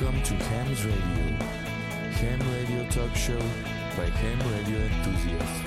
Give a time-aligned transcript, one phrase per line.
[0.00, 0.96] Welcome to Ham's Radio.
[2.22, 3.36] Ham Radio Talk Show
[3.98, 5.60] by Ham Radio Enthusiasts.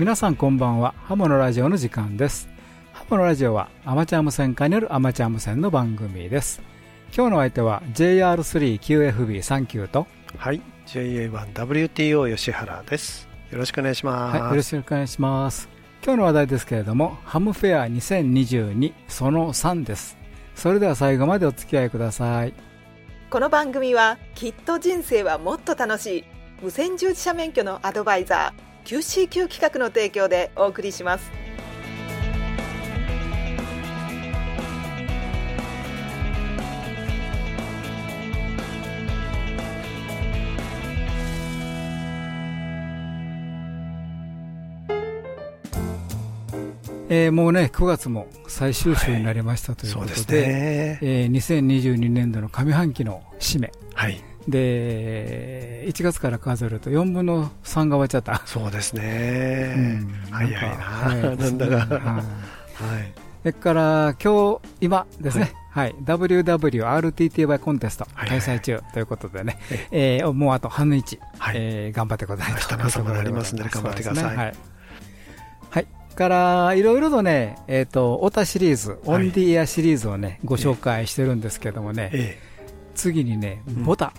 [0.00, 0.94] 皆さんこんばんは。
[1.04, 2.48] ハモのラジオの時間です。
[2.92, 6.60] ハモのラジオはアマチュア無線化によるアマチュア無線の番組です。
[7.16, 10.08] 今日の相手は JR3QFB39 と。
[10.36, 10.60] はい。
[10.88, 13.28] JA1WTO 吉原です。
[13.52, 20.16] よろしくお願いします、はい、よろしくお願いします今日の話題ですけれどもハムフェア2022その3です。
[20.54, 22.54] それでは最後までお付き合いください。
[23.30, 26.24] この番組はきっと人生はもっと楽しい
[26.62, 31.47] 無線従事者免許のアドバイザー QCQ 企画の提供でお送りします。
[47.10, 50.98] えー、もうね9月も最終週になりましたということで,、はいでね。
[51.00, 58.42] えー、2022年度の上半期の締め、はい、で1月から数えると4分の3が終わっちゃった。
[58.46, 63.12] そうですね、うん、早いな、はい、なんだか、はい、
[63.42, 71.56] それから今日今ですね、はい、WWRTTY コンテスト開催中ということでね、はい、えー、もうあと半日、はい。
[71.56, 72.84] えー、頑張ってくださいと。
[72.84, 74.36] 明日もありますので頑張ってください。
[74.36, 74.54] はい
[76.18, 84.12] からいろいろとね、えっ、ー、と、オタシリーズ、オンディエアシリーズをね、ご紹介してるんですけどもね、ええ、次にね、ボタ。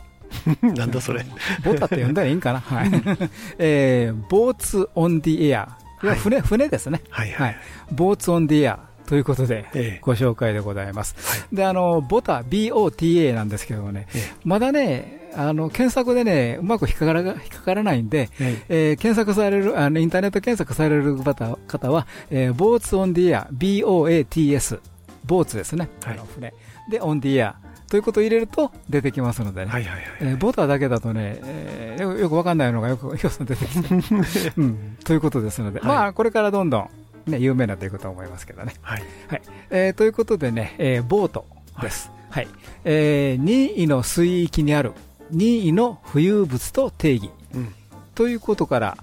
[0.63, 1.25] うん、なんだそれ。
[1.61, 2.61] ボタって呼んだらいいんかな？
[2.61, 2.91] はい。
[3.59, 5.77] えー、ボーツオンディエア。
[5.97, 7.01] はい、船、船ですね。
[7.09, 7.57] はい、はい、
[7.91, 8.79] ボーツオンディエア。
[9.05, 11.15] ということで、ご紹介でございます。
[11.17, 14.07] はい、で、あの、ボタ、BOTA なんですけどもね、
[14.45, 18.29] まだね、あの検索でね、うまく引っかから引っかからないんで、はい、
[18.69, 24.79] えー、検索されるあの、インターネット検索される方方は、えー、ボーツオンディア、BOATS、
[25.25, 26.53] ボーツですね、はい、あの船。
[26.89, 27.55] で、オンディア。
[27.89, 36.89] ということを入れると出てきますのでね、ボターだけだとね、えー、よくわかんないのがよく よく出てきて、 うん、ということですので、はい、まあこれからどんどん、
[37.25, 38.75] ね、有名なということは思いますけどね。
[38.81, 39.03] はい。
[39.27, 39.41] はい。
[39.71, 41.47] えー、ということでね、えー、ボート
[41.81, 42.11] です。
[42.29, 44.93] はい、はい、えー、任意の水域にある
[45.31, 47.73] 任意の浮遊物と定義、うん、
[48.15, 48.97] ということから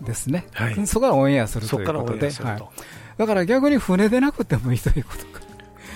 [0.00, 2.62] ですね、はい、そこからオンエアするということで、はい、
[3.16, 5.48] だから逆に船でなくてもいいということか。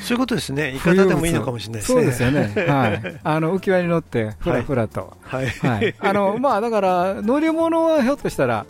[0.03, 2.01] そういうことですね、いかだでもいいのかもしれないですね。
[2.01, 5.47] そうですよね、 はい、あの浮き輪に乗って、ふらふらと、はい。
[5.47, 5.95] はい。
[6.01, 8.67] あの まあ、だから乗り物はひょっとしたら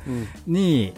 [0.46, 0.94] 2位、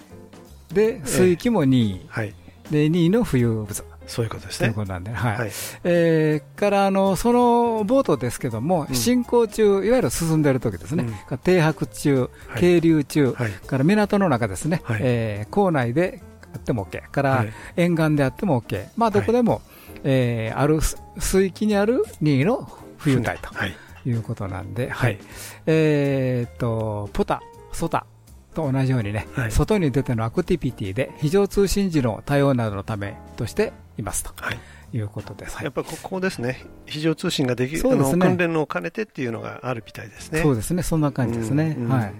[0.72, 2.34] で水域も2位、はい、
[2.68, 3.84] で2位の浮遊物。
[4.06, 4.68] そういうことですね。
[4.68, 5.36] ということなんで、はい。
[5.36, 5.50] はい、
[5.84, 16.22] えー、からあのそのボートですけども、うん、進行中、いわゆる進んでいる時ですね、うん、停泊中、係留中、はい、から港の中ですね、はい、えー、港内で
[16.54, 19.62] あっても OK、から沿岸であっても OK、まあどこでも、はい、
[20.04, 20.80] えー、ある
[21.18, 25.18] 水域にある任意の浮遊体ということなんで、はい。
[25.66, 27.42] えっと、ポタ、
[27.72, 28.06] ソタ、
[28.54, 34.32] と同じようにね、はい、外に出てのアクティビティで非常通信時の対応などのためとしていますと。
[34.36, 34.58] はい
[34.96, 35.62] いうことです。
[35.62, 40.40] やっぱりここですね、非常通信ができる、そうですね、訓練を兼ねてっていうのがあるみたいですね。
[40.40, 41.74] そうですね、そんな感じですね。
[41.76, 42.14] うんうん、はい。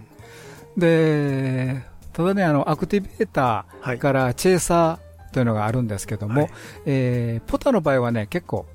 [0.76, 6.50] で、ただね、あの、アクティベーターからチェイサーというのがあるんですけども、はい、
[6.86, 8.66] えー、ポタの場合はね、結構、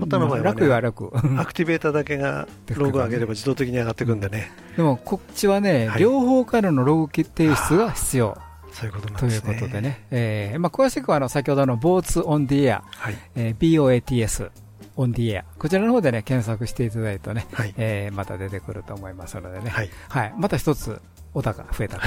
[0.00, 1.10] ポタの場合は、ね、楽は楽。
[1.38, 4.50] アクティベーターだけがログを上げれば 自動的に上がっていくんでね。
[4.76, 8.38] でも、こっちはね、はい、両方からのログ提出が必要。
[8.76, 9.40] そういうことなんですね。
[9.40, 10.04] ということでね。
[10.10, 14.50] えー、まあ、詳しくは、あの、先ほどの、ボーツオンディエア、はい、えー、BOATS、
[14.96, 15.44] オンディエア。
[15.58, 19.70] こちらの方でね、検索していただいてね、はい、えー、また出てくると思いますのでね。
[19.70, 19.90] はい。
[20.10, 20.34] はい。
[20.36, 21.00] また一つ、
[21.32, 22.00] お高増えた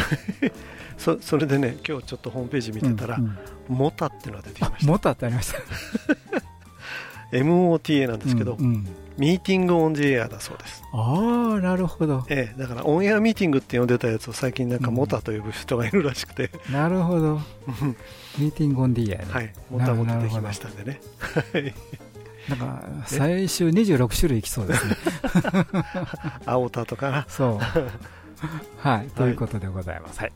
[0.97, 4.91] そそれでね、今日ちょっとホームページ見てたら、うんうん、モタっていうのが出てきました。
[4.91, 5.59] モタってありました。
[7.37, 8.87] MOTA なんですけど、うんうん、
[9.19, 10.81] ミーティングオンジエアだそうです。
[10.93, 17.41] ああなるほど、ええ、だからオンエアミーティングって呼んでたやつを最近なんかモタと呼ぶ人がいるらしくて、うん、なるほど。
[18.37, 19.53] ミーティングオンディエア、ね、はい。
[19.69, 21.01] モタも出てきましたんでね。
[22.47, 24.95] なんか最終26種類いきそうですね。
[26.47, 27.59] 青田とかそう。
[28.79, 30.31] はい、ということでございます、はい。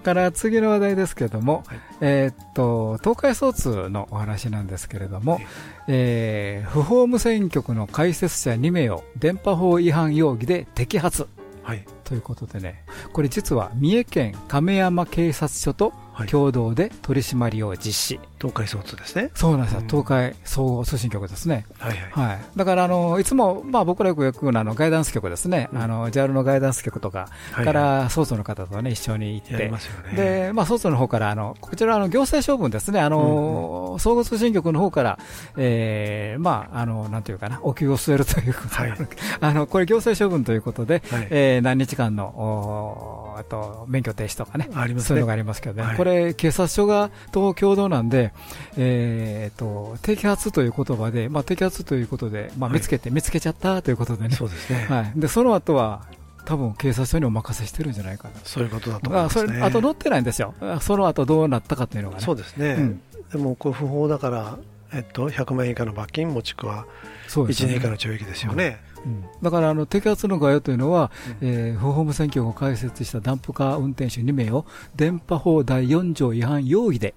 [0.00, 5.46] から次の話題ですけれども、はい、えっと東海総通のお話なんですけれども、はい、
[5.92, 11.26] えー、不法無線局の解説者2名を電波法違反容疑で摘発、
[11.64, 15.92] はい、ということでねこれ実は三重県亀山警察署と
[16.30, 19.30] 共同で取り締まりを実施、東海総通ですね。
[19.34, 21.66] そうなんですよ、東海総合通信局ですね。
[21.78, 22.28] はいはい。
[22.28, 25.68] はい、だから、あの、いつも、まあ僕らよくよくあの、ガイダンス局ですね。
[25.74, 29.70] あの、JAL のガイダンス局とか、から、総通の方とね、一緒に行って。
[30.16, 33.00] で、まあ総通の方から、あの、こちら、あの、行政処分ですね。
[33.00, 35.18] あの、総合通信局の方から、
[35.58, 38.92] ええ、まあ、あの、なんていうかな、お給を据えるということで、
[39.40, 44.68] あの、これ行政処分ということで、え何日間の、おあと、免許停止とかね。
[45.00, 45.94] そういうのがありますけどね。
[45.96, 48.29] これ、警察署が、と共同なんで、
[48.76, 54.86] えーと、摘発という言葉で、まあ、摘発ということで、まあ、見つけて、はい、見つけちゃったということでね、そうですね。
[54.88, 56.06] はい、でその後は
[56.44, 58.34] 多分警察署にお任せしてるんじゃないかな。
[58.44, 62.22] そういうことだと思います、ね、あそれあと載ってないんですよ、その後どうなったかというのがね。
[62.24, 64.58] そうですね、うん、でもこう不法だから、
[64.92, 66.86] えっと、100万円以下の罰金、もしくは
[67.28, 68.80] 1年以下の懲役ですよね。
[69.04, 71.10] うん、だからあの摘発の概要というのは、
[71.40, 77.14] うん、えー、不法無線局を開設したダンプカー運転手2名を電波法第4条違反容疑で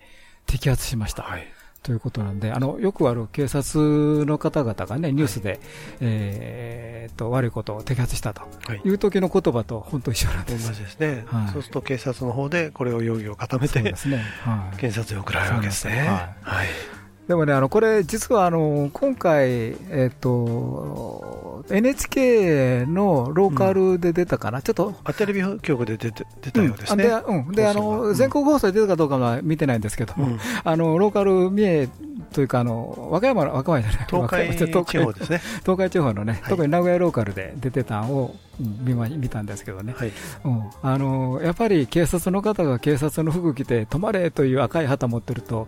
[0.48, 1.24] 摘発しました。
[1.24, 1.48] はい。
[1.84, 5.60] ということなんで、あの、よくある警察の方々がね、ニュースで、はい、
[6.00, 8.44] えー、と、悪いことを摘発したと
[8.86, 8.90] い。
[8.90, 10.68] う時の言葉と本当一緒なんです。
[10.70, 11.52] 同じですね、はい。
[11.52, 16.08] そうすると警察の方でこれを容疑を固めて、ですね、はい、検察に送られるわけですね。
[16.42, 24.94] はいでもね、あのこれ、実はあの今回、えっと、NHK のローカルで出たかな、ちょっと。
[25.18, 27.06] テレビ局で出て出たようですね。
[27.06, 27.52] うん。
[27.54, 31.90] であの全国放送で出たかどうかは見てないんですけども、あのローカル三重
[32.34, 35.42] というか、あの和歌山の、和歌山じゃない、東海地方ですね。
[35.64, 40.12] 東海地方のね、特に名古屋ローカルで出てたのを、見ま見たんですけどね、はい。
[40.44, 45.68] うん、あのやっぱり警察の方が警察の服着て、止まれという赤い旗持ってると、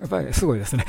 [0.00, 0.84] やっぱりすごいですね。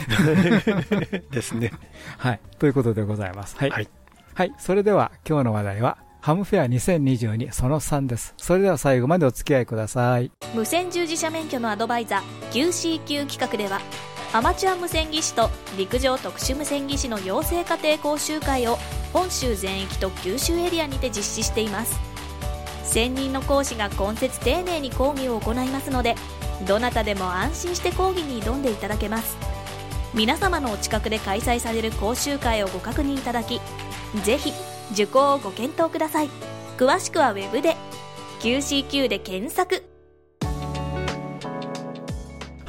[1.31, 1.72] ですね。
[2.18, 2.40] はい。
[2.58, 3.58] ということでございます。
[3.58, 3.69] はい。
[3.69, 3.90] はい、
[4.34, 8.34] はい、それでは今日の話題は、ハムフェア2022その3です。
[8.38, 10.31] それでは最後までお付き合いください。
[10.54, 13.81] 無線従事者免許のアドバイザー QCQ 企画では、
[14.31, 18.78] アマチュア無線技師と陸上特殊無線技師の養成家庭講習会を
[19.12, 22.00] 本州全域と九州エリアにて実施しています。
[22.84, 26.16] 専任の講師が今節丁寧に講義を行いますので、
[26.68, 29.38] どなたでも安心して講義に挑んでいただけます。
[30.13, 33.62] 皆様のお近くで開催される講習会をご確認いただき
[34.24, 34.52] ぜひ
[34.92, 36.30] 受講をご検討ください。
[36.78, 37.78] 詳しくは Web で
[38.42, 39.90] QCQ で検索。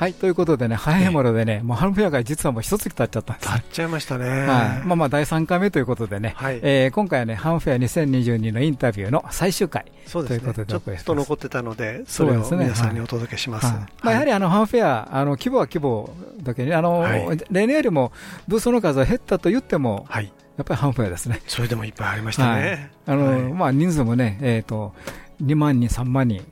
[0.03, 3.49] はい、ということでね、早いものでね、もうハルフェアが実はもう一月経っちゃったんです。
[3.53, 4.29] 経っちゃいましたね。
[4.29, 4.47] はい。
[4.85, 9.85] まあまあ第3回目ということでね、はい、えー、今回はね、ハンフェア2022のインタビューの最終回。
[10.11, 13.67] ということでちょっと残ってたので、それを皆さんにお届けします。
[14.03, 16.13] まあやはりあの、ハンフェア、あの、規模は規模
[16.43, 18.11] だけに、あの、はい、例年よりも
[18.49, 20.25] ブースの数は減ったと言っても、はい。
[20.57, 21.41] やっぱりハンフェアですね。
[21.47, 22.91] それでもいっぱいありましたね。
[23.07, 24.95] あの、まあ人数もね、えっ、と、
[25.41, 26.45] 2万人、3万人。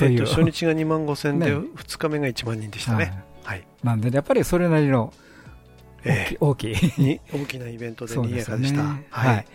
[0.00, 3.22] えっと、初日が2万5千で、2日目が1万人でしたね。
[3.44, 5.12] はい、なんで、ね、やっぱりそれなりの
[6.40, 8.82] 大きい、えー、大きなイベントで賑やかでした。
[8.82, 9.46] ね、はい、はい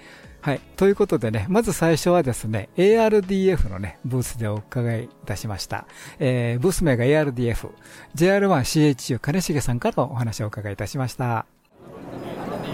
[0.43, 0.59] はい。
[0.75, 5.87] ということでね、まず最初はですね、ARDF のね、ブースでお伺いいたしました。
[6.19, 7.69] えー、ブース名が ARDF、
[8.15, 11.45] JR1CHU 金重さんからお話をお伺いいたしました。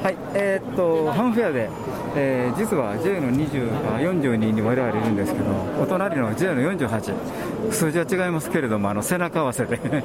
[0.03, 1.69] はい、えー、っと、ハンフェアで、
[2.15, 5.45] えー、実は J の20あ42に我々いるんですけど、
[5.81, 9.79] お隣の J の48、数字は違いますけれども、あの背中合わせで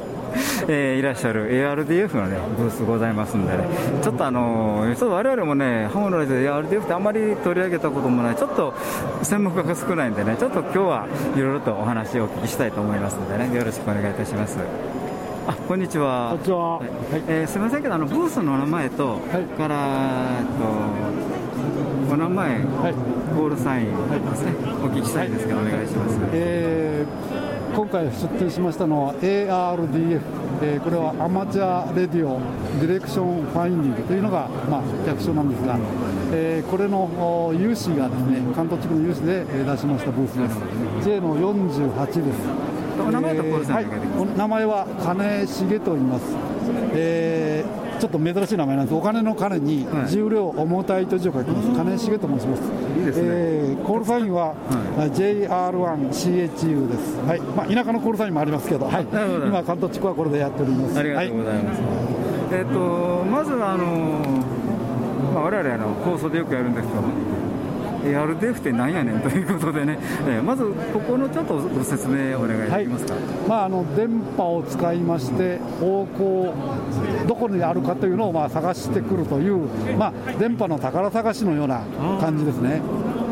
[0.66, 3.64] えー、いらっしゃる ARDF のね、ブースございますんでね、
[4.02, 8.74] ちょっとあのー、ちょっと我々もね、ハムのラジオで ARDF ってあんまり取り上げたこともない、ちょっと
[9.22, 11.06] 専門家が少ないんでね、ちょっと今日は
[11.36, 14.58] いろいろとお話をお聞きしたいと思いますのでね、よろしくお願いいたします。
[15.46, 16.30] あこんにちは。
[16.30, 16.78] こんにちは。
[16.78, 16.88] はい、
[17.28, 20.46] えー、すみませんけど、あのブースの名前と、はい、から、えっ
[22.08, 22.94] と、お名前、はい、
[23.36, 26.18] コールサインですね、お聞きしたいんですけど、お願いします。
[26.32, 30.20] えー、今回出展しましたのは ARDF、
[30.62, 35.78] えー、これは Amateur Radio Direction Finding というのが、まあ、略称なんですが、
[36.32, 41.04] えー、これの有志がですね関東地区の有志で出しましたブースです。
[41.04, 42.73] J の48です。
[43.02, 46.24] お名前とコールサインはい、名前は金重と言います、
[46.92, 48.94] えー、ちょっと珍しい名前なんです。
[48.94, 52.62] お金の金に重量重たいと字を書きます、はい、金重と申します。
[52.98, 54.54] いいですね、えー、コールサインは、
[54.96, 57.40] はい、JR1CHU です、はい。
[57.40, 59.06] まあ、田舎のコールサインもありますけど、はい、
[59.46, 60.98] 今関東地区はこれでやっております。
[60.98, 61.90] ありがとうございます、はい、
[62.52, 64.44] えっ、ー、とまずあの
[65.34, 67.00] まあ、我々あの放送でよくやるんですけど
[68.04, 76.54] ARDF ってなんやねんということでね、えー、まずここのちょっとご説明お願いできますか、はい、まあ、あの電波を使いまして、方向、
[77.26, 81.82] どこにあるかというのをまあ探してくるという、まあ、電波の宝探しのような
[82.20, 82.80] 感じですね。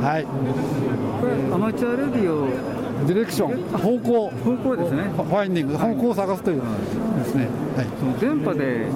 [0.01, 2.83] はい、これアマチュアレディオ。
[3.07, 6.63] ディレクション、方向、方向ですね、ファインディング、方向を探すという
[7.19, 8.87] ですね、はい、その電波で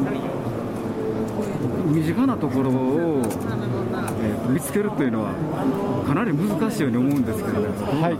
[1.87, 5.33] 身近なところを、えー、見つけるというのは、
[6.07, 7.69] かなり難しいように思うんですけど、ね、
[8.03, 8.19] はい。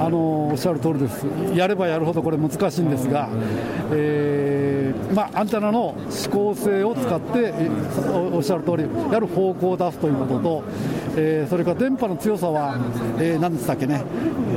[0.00, 3.28] あのおっしゃる通りです、やればやるほどこれ、難しいんですが、
[3.90, 7.52] えーまあ、アンテナの指向性を使って、
[8.32, 10.64] おっしゃる通り、やる方向を出すということと、
[11.16, 12.76] えー、それから電波の強さは、
[13.18, 14.02] えー、何でしたっけね、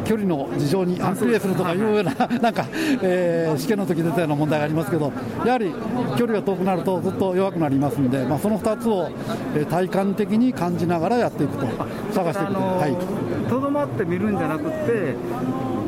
[0.06, 2.66] 距離の事情にアンプリエするとかいうような、なんか、
[3.02, 5.12] えー、試験の時出たような問題がありますけど、
[5.46, 5.72] やはり
[6.18, 9.10] 距離が遠くなるとずっと弱くなりますんで、まあ、その2つを、
[9.56, 11.68] えー、体感的に感じながらやっていくと、
[12.14, 13.28] 探していくと。
[13.50, 15.16] とど、まって見るんじゃなくて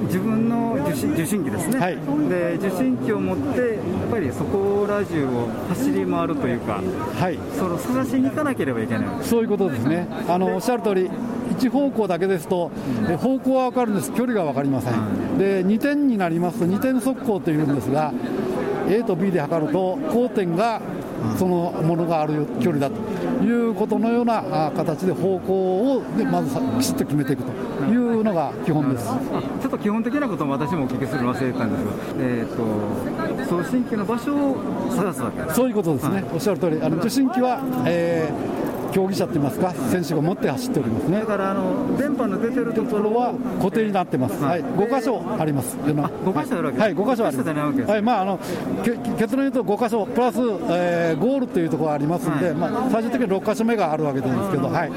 [0.06, 1.98] 自分の受信受信機ですね、はい、
[2.29, 6.82] で受信機を持って、やっぱりそこラジオを走り回るというか、
[7.20, 9.24] はい、その探しに行かなければいけない。
[9.24, 11.10] そういうことですね、あのおっしゃる通り、
[11.51, 12.72] 一方向だけですと、
[13.10, 14.98] うん、方向は分かるんです、距離が分かりません、う
[15.36, 18.13] ん、で2点になりますと、2点速攻というんですが、
[18.88, 20.82] A と B で測ると、交点が
[21.38, 27.51] そのものがある距離だということのような形で方向をまずきちっと決めていくと
[27.85, 29.05] いうのが基本です。
[29.07, 34.57] ちょっと基本的なことも私もお聞きするの忘れてたんですが、えーと、送信機の場所を
[34.91, 41.19] 探すわけそういうことですね、はい、おっしゃる通りあの受信機は、えー競技者って言いますか、選手が持って走っておりますね。
[41.19, 44.41] だからあの電波の出てるところは固定になってます。
[44.43, 45.77] はい、5箇所あります。
[45.77, 47.91] 5箇所あるわけはい、5箇所あります。
[47.91, 48.39] はい、まああの
[49.17, 50.38] 結論言うと5箇所プラス、
[50.69, 54.91] えー、ゴールっていうところがありますんで、まあ最終的に6箇所目があるわけですけど、はい。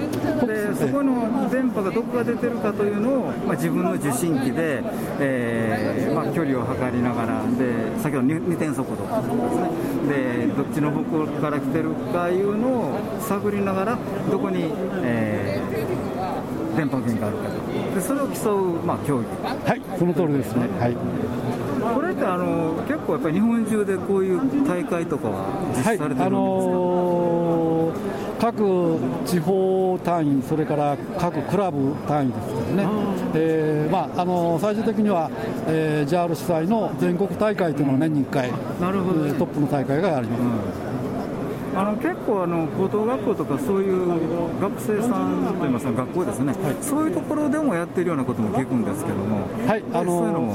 [0.47, 4.83] でそこの電波がどこが出てるかというのをまあ自分の受信機で、
[5.21, 10.47] えー、まあ距離を測りながらで先ほど2点速度ですね。
[10.47, 13.99] でどっちの方向から来てるかいうのを探りながらがら
[14.31, 14.67] どこに、
[15.03, 17.95] えー、電波源があるかと。
[17.95, 19.27] でそれを競う、まあ、競技。
[19.69, 20.69] はいその通りですね。
[20.79, 20.97] はい。
[21.95, 32.87] これってあの結構やっぱり日本中でこういう大会とかは実施されてるんですか、はいあのー、各地方単位、それから各クラブ単位ですけどね、
[33.35, 35.29] えーまああのー、最終的には、
[35.67, 40.92] えー、JAL 主催の全国大会というのを年に1回、なるほど、トップの大会があります。
[41.73, 50.49] うんあの結構あの高等学校とかそういう学生さんといいますか学校ですね、はい、そういうところでもやってるようなことも聞くんですけども、はいあの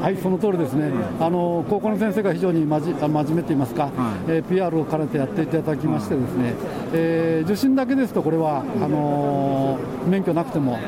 [0.00, 3.92] はいその通りですね、あの高校の先生が非常にまじ真面目といいますか、はい。
[4.32, 6.54] えー、PR を兼ねてやっていただきましてですね、はい、
[6.92, 10.78] えー、受信だけですとこれはあのー、免許なくても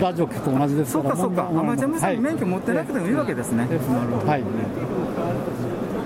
[0.00, 1.16] ラジオ局と同じですから。
[1.16, 1.60] そうかそうか。
[1.60, 4.42] アマチュア無線免許持ってなくてもいいわけですね、はい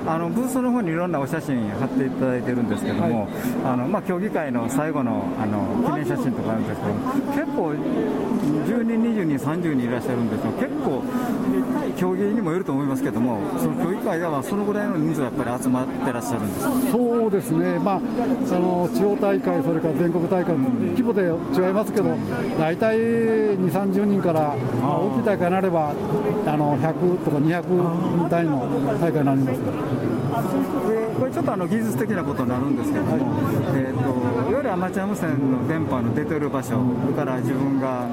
[0.07, 3.31] あのブースの方にいろんなお写真貼っていただいてるんですけども、はい、
[3.65, 6.95] あのまあ、競技会の最後のあの記念写真とかあるんですけど
[7.33, 11.03] 結構10人、20人、30人いらっしゃるんですけど結構
[11.97, 18.01] 競技にもよると思いますけどもその競技会ではそのぐらいの人数やっぱり集まってらっしゃるんですそうですね、まあ、
[18.47, 22.17] その地方大会、それから全国大会、規模で違いますけど
[22.59, 25.95] 大体2、30人から、まあ、大きい大会になればあ
[26.57, 27.63] の100とか200
[28.19, 30.16] 人単位の大会になります。
[30.37, 33.17] これちょっとあの技術的なことになるんですけども、
[33.75, 36.79] えーと、いわゆるアマチュア無線の電波の出てる場所、
[37.17, 38.07] から自分が、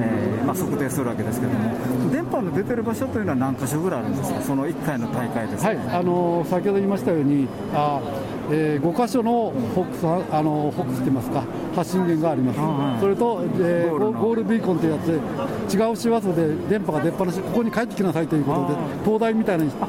[0.00, 8.00] えーまあ、測定するわけですけども、電波の出てる場所というのは何箇所ぐらいあるんですか、その1回の大会です、ね、はいあの先ほど言いましたように、あ
[8.50, 18.74] えー、5箇所のホックスあのホックスって言いますか、発信源があります、はい、それと、えー、ゴールビーコンというやつで、違う周波数で電波が出っ放し、ここに帰ってきなさいということで、
[19.04, 19.82] 東大みたいなにして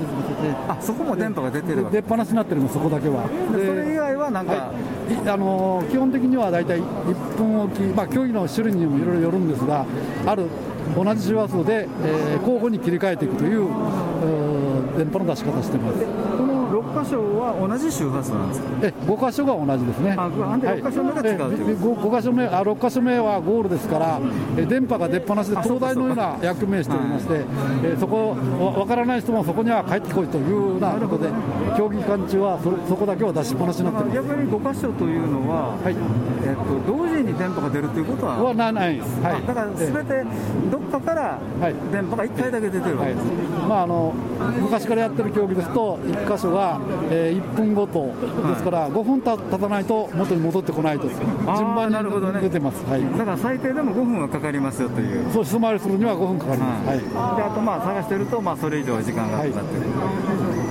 [0.67, 3.27] あそこも電波が出てる出っ放しになってるの、そこだけは。
[3.55, 4.73] でそれ以外はなんか、は
[5.25, 9.85] い、あの基本的には大体1分おき、まあ、競技の種類にもいろいろよるんですが、
[10.25, 10.47] ある
[10.95, 13.67] 同じ周波数で、えー、交互に切り替えていくという
[14.97, 16.48] 電波の出し方してます。
[16.69, 18.67] 6箇所は同じ周波数なんですか？
[18.83, 24.19] え5箇所が同じですね、あなんで6箇所目が違うという、5, 5箇所目あ6箇所目はゴールですから、
[24.57, 27.45] え電波が出っ放しで東大のような役目しておりまして、
[27.83, 31.29] えそこ、分からない人もそこには帰ってこいというようなことで、
[31.77, 34.15] 競技期間中はそそこだけは出しっぱなしになってます。
[34.15, 35.95] 逆に5箇所というのは、はい。
[36.41, 38.41] えーと、同時に電波が出るということは？
[38.41, 40.23] はないです、はい、だからすべて
[40.71, 41.37] どっかから
[41.91, 43.35] 電波が1回だけ出てるわけです、はい、
[43.67, 44.13] まあ、あの
[44.61, 46.58] 昔からやってる競技ですと、1箇所が、
[47.09, 48.13] えー、1分ごと。
[48.49, 57.03] ですから、5分た経たないと元に戻ってこないと、順番に出てます、はい、だから最低でも5分はかかりますよという、そう、質回りするには5分かかります、はい、で
[57.43, 59.55] あとまあ探してると、まあ、それ以上時間がかかってる。
[59.55, 60.69] はい。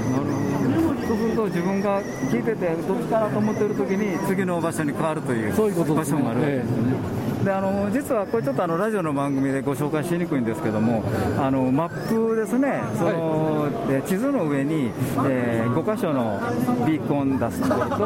[1.09, 7.19] そうすると自分が聞いててどっちかなと思ってる時に次の場所に変わるという場所もあるわけですね。
[7.49, 11.03] であの実はこれちょっとあのラジオの番組でご紹介しにくいんですけども
[11.39, 14.91] あのマップですねその、はい、地図の上に、
[15.27, 16.39] えー、5箇所の
[16.87, 17.97] ビーコン出すところと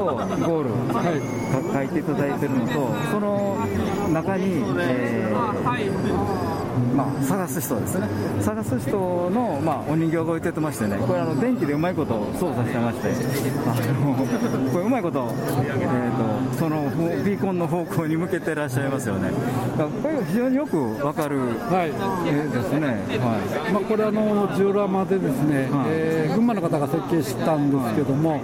[0.46, 3.66] ゴール、はい、書いていただいてるのとその
[4.12, 6.61] 中に、えー
[6.96, 8.08] まあ、探す人ですね、
[8.40, 8.90] 探す人
[9.30, 13.74] の、まあ、お人形が置いててましてね、これあの、電気でうまいこと操作してまして、あ
[14.04, 14.14] の
[14.72, 16.90] これ、うまいこと,、えーと、その
[17.24, 19.30] ビーコンの方向に向けてらっしゃいますよね、
[20.02, 21.92] これ、非常によくわかる、はい。
[22.26, 22.86] えー、ですね、
[23.18, 23.72] はい。
[23.72, 28.42] まあ、これあの、ジオラマでですね、はい、えー、群馬の方が設計したんですけども、はい、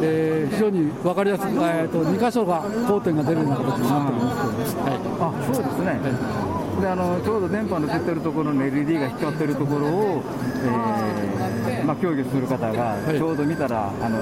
[0.00, 4.74] えー、非常に分かりやすく、えーと、2箇所が交点が出るような形になっております。
[4.76, 5.86] けど、はい、あそうですね。
[5.86, 10.22] はいであのちょうど電波の出てるところの LED が光ってるところを、
[10.64, 14.18] えーまあ、協議する方がちょうど見たら、はい、あの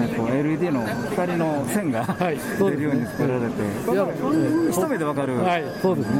[0.00, 4.06] えっと、LED の光の線が、はい、出るように作られて、いや
[4.70, 6.16] 一目で分かる、はい、そうですね、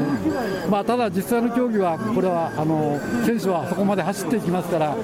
[0.69, 4.95] まあ、ただ実際の競技は、これはあの選手はそこまで走っていきますから、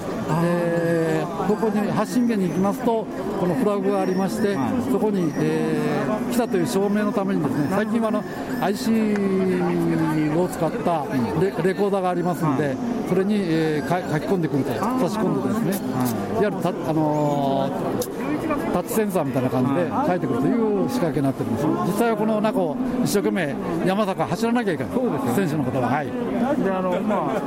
[0.44, 3.06] えー、ここに発信源に行きますと、
[3.40, 8.24] このフラグがありまして、はい、そこに、えー、来たという証明のためにですね、最近はあの
[8.62, 8.90] IC
[10.36, 11.06] を使った
[11.40, 12.76] レレコーダーがありますので、
[13.08, 15.88] それに、えー、書き込んでくると、差し込んでですね、
[16.34, 16.36] い。
[16.36, 20.18] わゆるた、あのー、タッチセンサーみたいな感じで書い。
[20.20, 25.88] てくるという仕掛けになっております、実際はこの中を一生懸命山坂走らなきゃいけない、そうですね、選手の方は。
[25.88, 26.08] はい。
[26.08, 27.42] であのまあ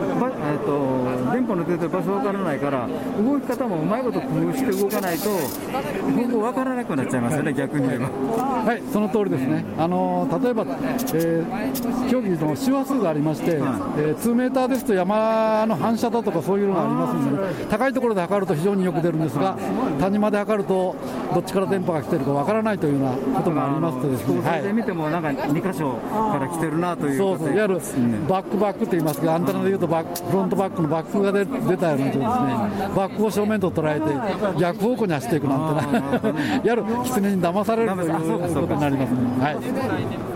[0.50, 2.88] えーと、電波の出てる場所分からないから、
[3.22, 8.08] 動き方もうまいこと工夫して動かないと、方向分からなくなっちゃいますよね、はい、逆に言えば。
[8.60, 10.64] はい、その通りですね、あの例えば、
[11.14, 13.60] えー、競技の周波数がありまして、はい、
[13.98, 19.56] えー、2メーターですと山の反射だとかそういうのがありますので、ね、高いところで測ると非常によく出るんですが、
[19.98, 20.89] 谷間で測ると、
[21.34, 27.74] どっちから電波が来てるかわからないというようなこともありますとですね、はい、で見てもなんか2箇所から来てるなというそうそういわゆる
[28.28, 32.24] バックバックと言いますか、アンテナでいうとバックフロントバックのバックが出出たような状ですね、
[32.94, 39.18] バックを正面と捉えて逆方向に走っていくなんてな、いわゆる狐に騙されるということになりますね。
[39.42, 40.29] はい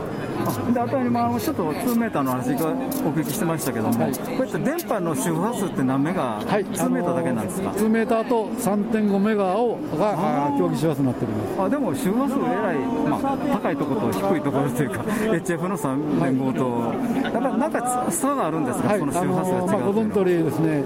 [0.73, 2.75] であとに、まあ、ちょっと2メーターの話がお
[3.13, 11.63] 聞きしてましたけども、はい、こうやって電波の周波数って何メガ、はい、2メーターだけなんですか？2メーターと3.5メガをが競技周波数になっております。
[11.63, 20.85] あでも周波数えらい、まあ、高いところと低いところというか HF の3.5と、やっぱなんか差があるんですか、はい、その周波数が違う、まあ、ご存知通りですね。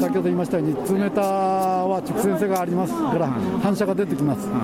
[0.00, 1.24] 先ほど言いましたように2メーター
[1.82, 3.28] は直線性がありますから、
[3.62, 4.54] 反射が出てきます、は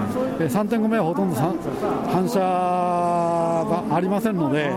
[0.40, 4.70] い、3.5メガはほとんど反射がありませんので、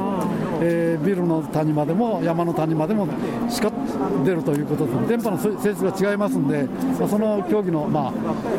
[0.61, 3.07] えー、ビルの谷までも山の谷までも
[3.49, 3.71] しか
[4.23, 6.63] 出るということで、電波の性質が違いますので、
[6.99, 8.13] まあ、その競技の、まあ、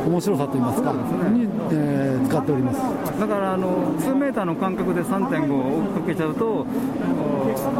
[0.07, 2.81] 面白さといいますか、に、えー、使っております。
[3.21, 6.67] だからあの、2メーターの間隔で3.5をかけちゃうと、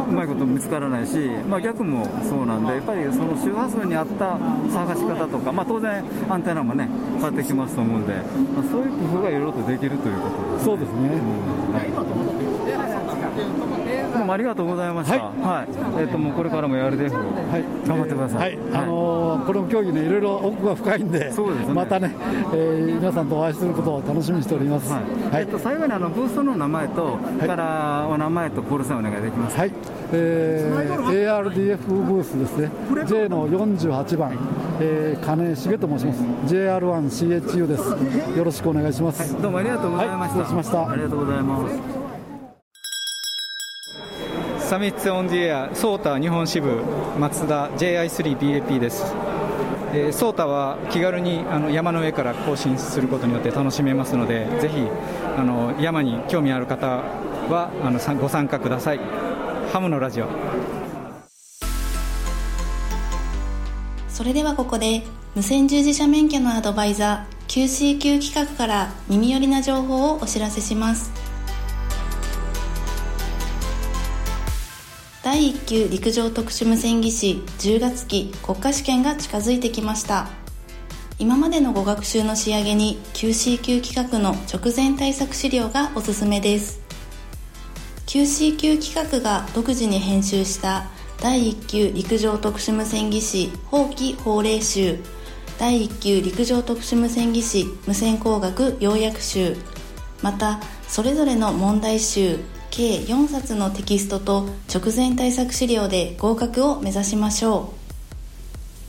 [0.09, 4.37] うまいこと見つからないし、まあ、逆もそうなんで、やっぱりその周波数に合った
[4.71, 10.65] 探し方とか、まあ、当然、アンテナもね、変わってきますと思うんで、まあ、そういう工夫がいろいろとできるということですね。
[10.65, 11.88] そうですね、うん、
[14.29, 15.17] もありがとうございました。
[15.17, 15.41] はい。
[15.41, 18.57] はい、えっ、ー、ともうこれからも RDF はい頑張ってください。
[18.57, 18.73] はい。
[18.73, 21.73] あのー、この競技ねいろいろ奥が深いんで、そうですね。
[21.73, 22.15] またね、
[22.53, 24.91] えー、皆さんとお会いすることを楽しみにしております。
[24.91, 25.03] はい。
[25.33, 29.57] はい、えっ、と最後にあのブースの名前と、はい、からお名前とコールサインお願いできます。
[29.57, 29.71] はい。
[30.11, 32.71] えー、ARDF ブースですね。
[33.07, 34.37] J の？48番、
[34.79, 36.23] えー、金重と申します。
[36.53, 38.37] JR1CHU です。
[38.37, 39.21] よろしくお願いします。
[39.21, 40.39] はい、どうもありがとうございました。
[40.39, 40.89] はい、失礼しました。
[40.91, 41.98] ありがとうございます。
[44.69, 46.83] サミッツオンディエアソータ日本支部
[47.17, 49.03] 松田 JI3BAP です、
[49.95, 54.87] えー、ソータは気軽にあの山の上から更新することによって楽しめますのでぜひ
[55.35, 58.99] あの山に興味ある方はあのご参加ください。
[59.73, 60.27] ハムのラジオ。
[64.07, 65.01] それではここで
[65.33, 71.28] 無線従事者免許のアドバイザー QCQ 企画から耳寄りな情報をお知らせします
[75.31, 80.27] 第1級陸上特殊無線技師10月期国家試験が近づいてきました。
[81.19, 86.81] 今までのご学習の仕上げに QC 級企画の直前対策資料がおすすめです。
[88.07, 90.87] QC 級企画が独自に編集した
[91.21, 94.97] 第1級陸上特殊無線技師法規法令集。
[95.59, 99.55] 第1級陸上特殊無線技師無線工学要約集。
[100.23, 102.39] またそれぞれの問題集。
[102.69, 107.73] 計4冊のテキストと直前対策資料で合格を目指しましょ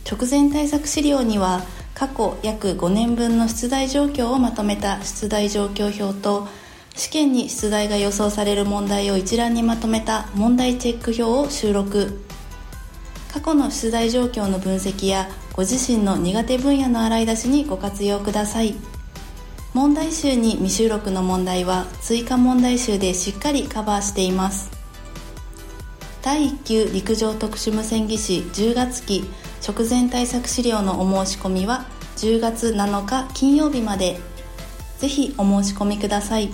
[0.07, 0.14] う。
[0.14, 1.62] 直前対策資料には
[1.95, 6.49] 過去約5年分の出題状況をまとめた出題状況表と
[6.97, 12.25] 試験に出題が予想される問題を一覧にまとめた問題チェック表を収録。
[13.33, 18.75] 過去の出題状況の分析やご自身の苦手分野の洗い出しにご活用ください。
[19.73, 24.69] 問題集に未収録の問題は追加問題集でしっかりカバーしています。
[26.23, 29.25] 第1級陸上特殊無線技師10月期
[29.67, 34.19] 直前対策資料のお申し込みは10月7日金曜日まで。
[34.99, 36.51] ぜひお申し込みください。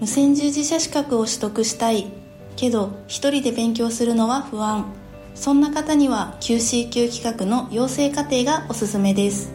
[0.00, 2.08] 無線従事者資格を取得したい。
[2.56, 4.92] けど一人で勉強するのは不安。
[5.40, 9.50] そんな方には QC 級企画の養成課程がおすすめです。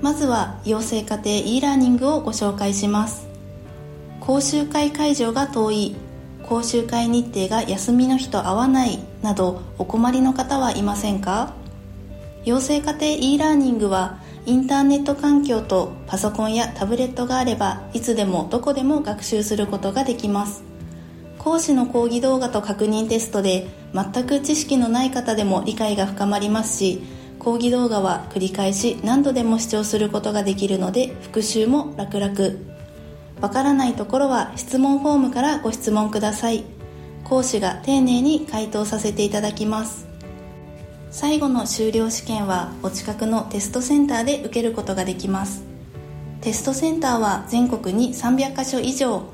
[0.00, 3.26] まずは養成課程 e ラーニングをご紹介します。
[4.20, 5.96] 講習会会場が遠い
[6.44, 11.52] 講習会日程が休みの日と合わないなどお困りの方はいませんか？
[12.44, 20.73] 養成課程 e ラーニングはインターネット環境とパソコンやタブレットがあればいつでもどこでも学習することができます。
[21.44, 27.02] 講師の講義動画と確認テストで全く知識のない方でも理解が深まりますし
[27.38, 32.34] 講義動画は繰り返し何度でも視聴することができるので復習も楽々。
[33.42, 36.64] わからないところは質問フォームからご質問ください。
[37.24, 40.06] 講師が丁寧に回答させていただきます。
[41.10, 45.62] 最後の修了試験はお近くのテストセンターで受けることができます。
[46.40, 49.24] テストセンターは全国に300カ所以上。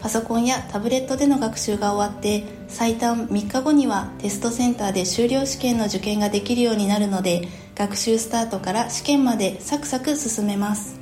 [0.00, 10.98] パソコンやタブレットでの学習が終わって最短3日後にはテストセンターで修了試験の受験ができるようになるので学習スタートから試験までサクサク進めます。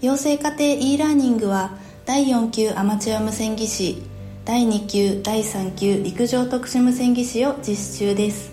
[0.00, 4.02] 養成家庭 e ラーニングは第4級アマチュア無線技師
[4.46, 8.52] 第2級第3級陸上特殊無線技師を実施中です。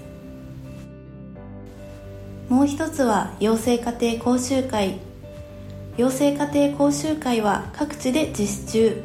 [2.49, 5.06] もう一つは養成家庭講習会。
[5.97, 9.03] 養成家庭講習会は各地で実施中。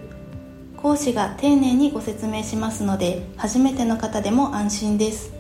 [0.77, 5.33] 講師が丁寧にご説明しますので初めての方でも安心です。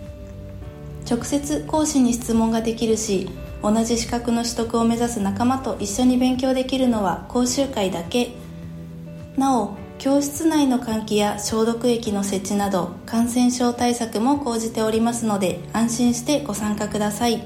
[1.08, 3.28] 直接講師に質問ができるし
[3.60, 8.30] 同じ資格の取得を目指す仲間と一緒に勉強できるのは講習会だけ。
[9.36, 17.42] なお教室内の換気や消毒液の設置など感染症対策も講じておりますので安心してご参加ください。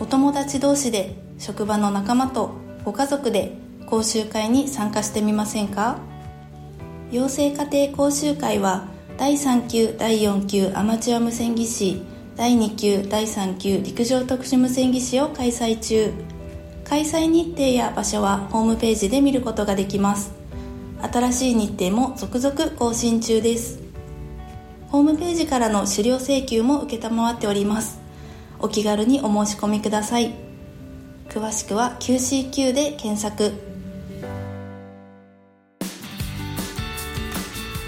[0.00, 2.52] お友達同士で職場の仲間と
[2.84, 5.98] ご家族で講習会に参加してみませんか？
[7.10, 12.02] 養成家庭講習会は第3級第4級アマチュア無線技師
[12.36, 16.12] 第2級第3級陸上特殊無線技師を開催中。
[16.84, 20.32] 開催日程や場所はホームページで見ることができます。
[21.00, 23.80] 新しい日程も続々更新中です。
[24.88, 27.98] ホームページからの資料請求も承っております。
[28.58, 30.45] お気軽にお申し込みください。
[31.28, 33.52] 詳しくは QCQ で検索。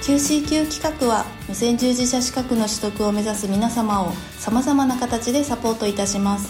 [0.03, 6.49] QCQ 企画は無線従事者資格の取得を目指す皆様をさまざまな形でサポートいたします。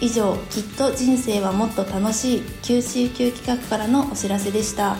[0.00, 4.96] 以上きっと人生はもっと楽しい QCQ 企画からのお知らせでした。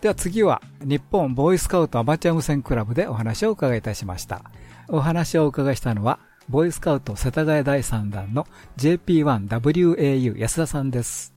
[0.00, 4.42] では次は日本ボーイスカウトアマチュア無線クラブでお話を伺いいたしました。
[4.88, 11.33] お話をお伺いしたのはボーイスカウト世田谷第3弾の JP1WAU 安田さんです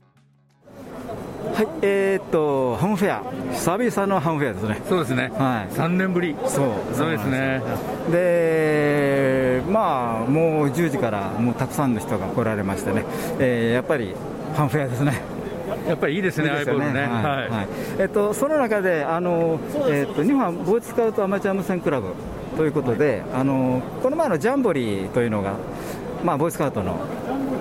[1.58, 4.80] はい、えー、っと、ハムフェア、久々のハムフェアですね。
[4.88, 5.28] そうですね。
[5.34, 5.74] はい。
[5.74, 6.36] 3年ぶり。
[6.46, 6.94] そう。
[6.94, 7.60] そうですね。
[8.12, 13.04] で、まあ、もう10時からもうたくさんの人が来られましてね、
[13.40, 14.14] えー、やっぱり
[14.54, 15.20] ハムフェアですね。
[15.88, 16.92] やっぱりいいですね、いいですよね。
[16.92, 17.68] ねはい、はい、
[17.98, 22.14] えっと、その中で、あの、えっと、日本ボーイスカウトアマチュア無線クラブ
[22.56, 25.54] ということで、あの、この前のジャンボリーというのが、
[26.24, 26.98] まあ、ボーイスカウトの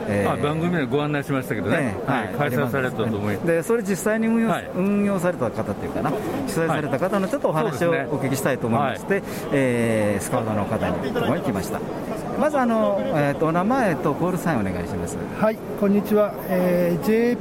[0.10, 6.12] えー、番組でご案内しましたけどね、はい、開催されたと思いでそれ実際に運用,、運用された方っていうかな、
[6.48, 9.24] 主催された方のちょっとお話をお聞きしたいと思いまして、はい。
[9.52, 11.82] えー、スカウトの方にここに来ました。
[12.40, 15.18] まずあの、えーと、お名前とコールサインお願いします。
[15.40, 17.38] はいこんにちは、えー、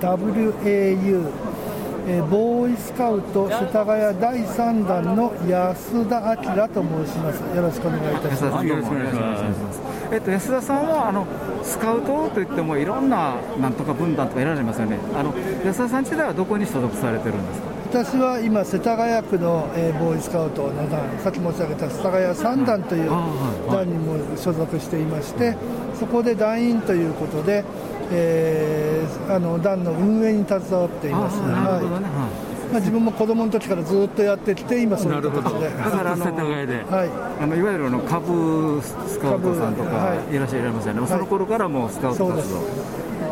[0.00, 1.30] JP1WAU
[2.04, 7.38] えー、ボーイスカウト世田谷第3弾の安田明と申します。
[7.56, 8.66] よろしくお願いいたします。
[8.66, 9.36] よろしくお願いしま
[9.72, 11.26] すえっと、安田さんはあの
[11.62, 14.98] スカウトといってもいろんななんとか分団とかいられますよね。
[15.14, 15.32] あの
[15.64, 17.72] 安田さん自体はどこに所属されてるんですか？
[17.92, 23.10] 私は今、世田谷区の、えー、ボーイスカウトの団、さっき申し上げた世田谷3団という
[23.70, 25.56] 団にも所属していまして、
[25.98, 27.64] そこで団員ということで、
[28.10, 31.38] えー、あの団の運営に携わっています。
[32.72, 35.68] まあ、自分も子供の時からずっとやってきて、今そういうことで。
[35.68, 37.10] だからあの世田谷で、はい、
[37.42, 40.36] あのいわゆるの株スカウトさんとかい。
[40.36, 42.62] らっしゃいますよね、はい、その頃からもスカウト活動。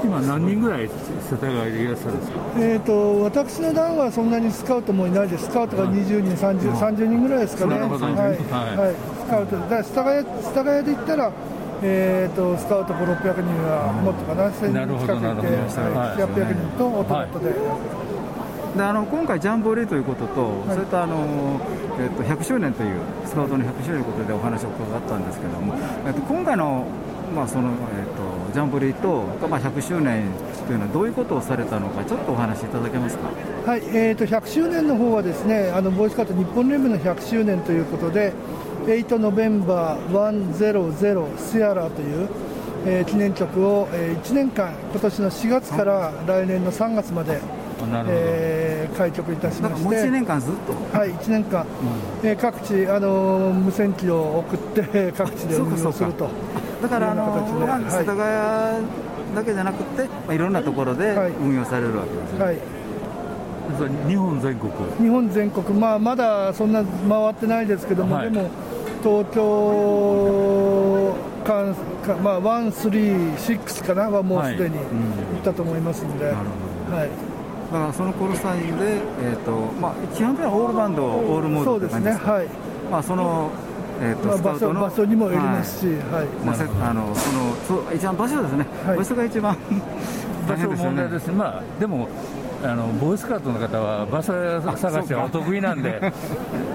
[0.05, 7.90] 今、何人ぐらい世田谷でいらっしゃるんですか、えーと、私の団はそんなにスカウトもいないです、スカウトが20人、30, 30人ぐらいですかね、はい。
[7.90, 7.96] はい。
[8.76, 9.57] はい、スカウト。
[9.57, 10.24] だから世田谷世
[10.55, 11.33] 田谷で言ったら、
[11.83, 17.55] えーと、スカウト5、600人はもっとかな、1000人近くいて、はい、800人とオトマトで。
[18.76, 21.61] であの今回、ジャンボリーということと、はい、それとあの、
[21.98, 25.74] えーと、100周年という、スカウトの100周年ということでお話を伺ったんですけれども、
[26.06, 26.87] えーと、今回の
[27.35, 30.33] まあそのえーと、ジャンボリーと、まあ、100周年
[30.66, 33.30] というのはどういうことをされたのかちょっとお話しいただけますか、
[33.70, 38.33] はいえーと、100周年の方はですねあのボイスカット日本連盟の100周年ということで
[38.87, 42.28] 8ノベンバー100シアラという、
[42.87, 47.40] えー、記念曲を、えー、1年間今年の4月から来年の3月まで
[48.08, 51.62] えー、開局いたしまして、もう1年間ずっと、はい、1年間、
[52.22, 56.28] うん、えー、各地、あの無線機を送って、 各地で運用すると。
[56.82, 58.18] だから、あのー、世田谷
[59.34, 62.44] だけじゃなくて、まあ、いろんなところで運用されるわけですね。
[62.44, 62.58] はい。
[64.08, 64.72] 日本全国。
[64.98, 68.50] 日本全国、まあ、まだそんな回ってないですけども、はい、でも
[69.02, 71.14] 東京
[71.44, 71.74] か
[72.06, 74.84] か、まあ、1、3、6かなはもうすでに行
[75.38, 76.26] ったと思いますので。
[76.26, 77.39] はい、はい
[77.72, 82.48] だからそのコールサインで、えーとまあ、基本的にはオールバンド、オールモードそうですね、はい。
[82.90, 83.50] まあ、その
[84.02, 86.26] えーと、まあ、場所場所にもよりますし、はい。
[86.44, 89.56] まあ、あのそのそ一番場所ですね、はい、場所が一番
[90.48, 92.09] 場所問題ですね、まあ、でも
[92.62, 94.33] あのボーイスカートの方は場所
[94.76, 96.12] 探しはお得意なんで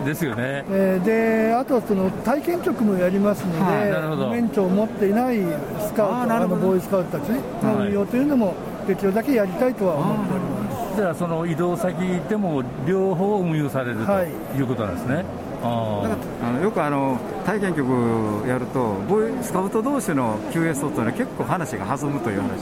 [0.03, 1.05] ですよね、えー、
[1.49, 5.38] であとその体験局もやりますので、はい、免許を持っていない
[5.79, 8.55] スカウトあのボーイスカウトたちの運用というのも
[8.88, 10.54] できるだけやりたいとは思っております、
[10.95, 11.95] じゃあその移動先
[12.29, 14.23] でも両方運用されると
[14.58, 15.25] いうことなんですね、
[15.65, 18.95] あのよくあの体験局やると、
[19.41, 22.62] スカウト同士の QS というのは結構話が弾むという話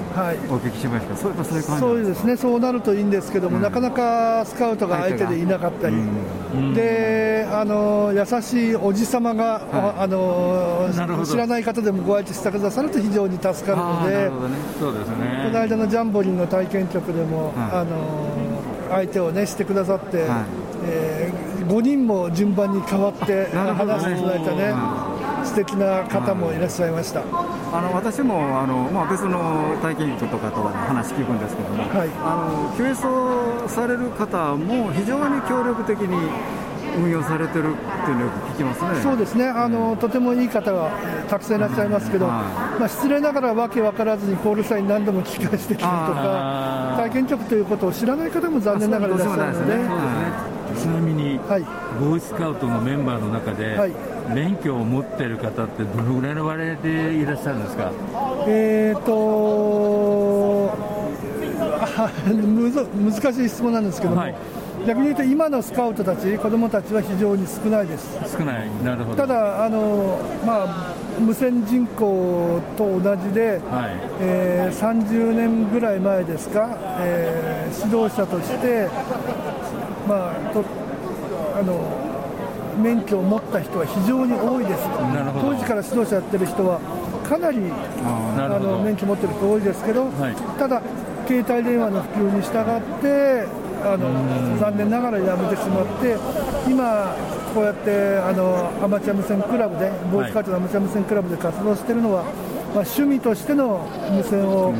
[0.49, 5.99] をお聞きしました、はい、そういそういう感じそうですね、そうなるといいんですけども、うん、なかなかスカウトが相手でいなかったり、う
[6.57, 14.31] ん、であの優しいおじさまが、はい、あの知らない方でもご愛知してくださると非常に助かるので、ね、
[14.79, 15.43] そうですね。
[15.45, 20.27] この間のジャンボリーの体験局でも、はい、あの相手をねしてくださって、はい、
[20.85, 24.73] えー5人も順番に変わって話していただいたね、
[25.45, 36.17] 素敵な方もいらっしゃいました、あの私もあの、まあ、別の体験人とかと話聞くんですけども、はい、あの QS をされる方も非常に協力的に
[36.97, 39.01] 運用されてるっていうのをよく聞きますね。
[39.01, 39.47] そうですね。
[39.47, 40.91] あの、とてもいい方が
[41.27, 50.62] たくさんいらっしゃいますけど、まあ、失礼ながらわけ分からずにコールサイン何度も聞き返してきたりとか、体験局ということを知らない方も残念ながらいらっしゃるので。
[50.75, 51.61] ちなみに、はい、
[51.99, 53.91] ボーイスカウトのメンバーの中で、はい、
[54.33, 57.91] 免許を持ってる方ってどのぐらいの割合でいらっしゃるんですか？
[58.47, 60.71] えーと
[61.93, 64.35] 難しい質問なんですけども、はい、
[64.87, 68.37] 逆に言うと今のスカウトたち子どもたちは非常に少ないです。
[68.37, 68.69] 少ない。
[68.83, 69.17] なるほど。
[69.17, 78.87] ただあの、まあ、無線人口と同じで、はい、えー、30年ぐらい前ですか、えー、指導者として
[80.07, 80.63] まあ、と
[81.55, 81.79] あの
[82.81, 84.83] 免許を持った人は非常に多いです、
[85.41, 86.79] 当時から指導者やってる人は
[87.23, 87.59] かなり
[88.37, 90.81] あの免許持ってる人多いですけど、はい、ただ、
[91.27, 93.47] 携帯電話の普及に従って
[93.85, 96.17] あの残念ながらやめてしまって、
[96.69, 97.15] 今、
[97.53, 104.73] こうやってあのアマチュア無線クラブで、ボーイスカートのアマチュア無線クラブで活動しているのは、まあ、趣味としての無線を。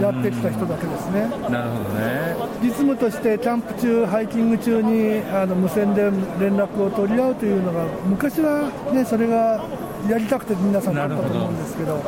[0.00, 1.28] やってきた人だけですね。
[1.50, 2.36] なるほどね。
[2.62, 6.02] 実務としてキャンプ中、ハイキング中にあの無線で
[6.40, 9.62] 連絡を取り合うというのが、昔は、ね、それが
[10.08, 12.02] やりたくて皆さんだったと思うんですけど。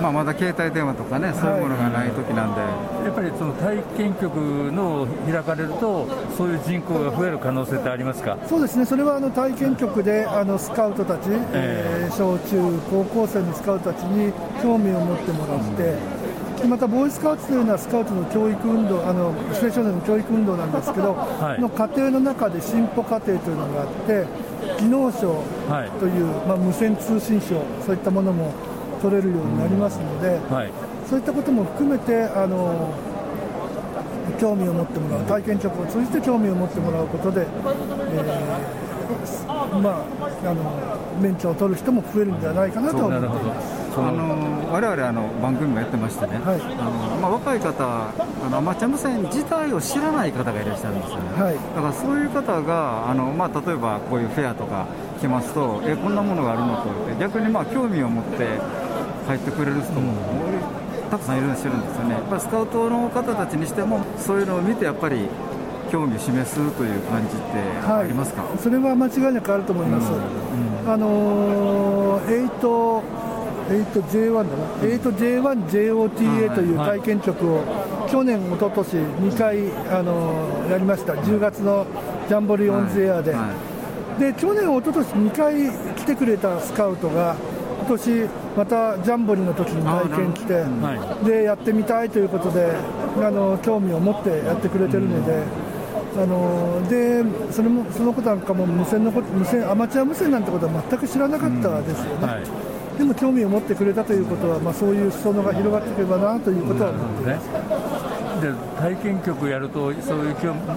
[0.00, 2.68] まあ、まだ携帯電話とかね、そういうものがない時なんで、は
[3.02, 4.36] い、やっぱりその体験局
[4.70, 8.38] の開かれると、そういう人口が増える可能性ってありますか？
[8.46, 15.96] そうですね、それはあの体験局であのスカウトたち、えー、小中高校生のスカウトたちに興味を持ってもらって、
[16.66, 24.26] またボーイスカウトというのはスカウトの教育運動あの青少年の教育運動なんですけど、はい、の過程の中で進歩過程というのがあって
[24.80, 25.44] 技能賞
[26.00, 28.52] という、はい、まあ、無線通信賞そういったものも
[29.00, 30.72] 取れるようになりますので、はい、
[31.08, 32.92] そういったことも含めてあの
[34.40, 37.48] 興味を持ってもらう体験直を通じて興味を持ってもらうことで、えー、
[39.78, 40.04] まあ
[40.44, 40.62] あの
[41.20, 54.86] 免許を取る人も増えるんじゃないかなと思っていますあの我々あの番組もやってましてね、はい、あのまあ、若い方あのアマチュア無線自体を知らない方がいらっしゃるんですよね、はい、だからそういう方があの、まあ、例えばこういうフェアとか
[55.20, 58.46] 来ますとえこんなものがあるのとって逆にまあ興味を持って
[59.26, 60.14] 入ってくれる人も、
[61.10, 62.14] たくさんいるんですよね。
[62.14, 65.28] やっぱりスカウトの方たちにしてもそういうのを見てやっぱり
[65.90, 70.84] 興味を示すという感じってありますか、はい、それは間違いなくあると思います、うん。
[70.84, 73.27] うん、あのー、8
[73.68, 77.60] 8J1 だな、8J1JOTA という体験局を
[78.08, 79.58] 去年、一昨年2回
[79.92, 81.86] あのやりました、10月の
[82.28, 83.34] Jamboree on the Air で、
[84.18, 85.54] で去年、一昨年2回
[85.96, 87.36] 来てくれたスカウトが、
[87.80, 90.64] 今年またジャンボリーの時に体験来て、
[91.30, 92.72] でやってみたいということで
[93.16, 95.68] あの、興味を持ってやってくれてるので。
[96.16, 102.26] あのでそれもそのことなんかも無線の無線アマチュア無線なんてことは全く知らなかったですよね。
[102.26, 108.17] はいでも興味を持ってくれたということは、まあ、そういう裾野が広がっていけばなということは思ってます。
[108.40, 110.36] で体験局やると、そういう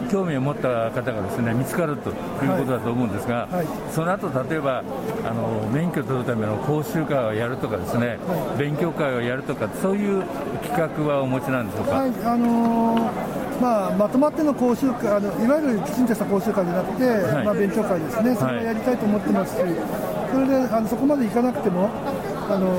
[0.09, 2.15] 興味を持った方がですね見つかるという
[2.59, 3.53] ことだと思うんですが、はい。
[3.53, 4.83] はい、その後例えば
[5.23, 10.23] あの免許取るための講習会をやるとか、ですね、はい、勉強会をやるとか、そういう
[10.63, 11.95] 企画はお持ちなんでしょうか？
[11.95, 12.09] はい。
[12.23, 17.05] あのー、まあ、まとまっての講習会あの、いわゆるきちんとした講習会じゃなくて、
[17.45, 19.61] まあ、勉強会ですね、それをやりたいと思ってますし。
[20.31, 21.89] それであのそこまでいかなくても
[22.49, 22.71] あの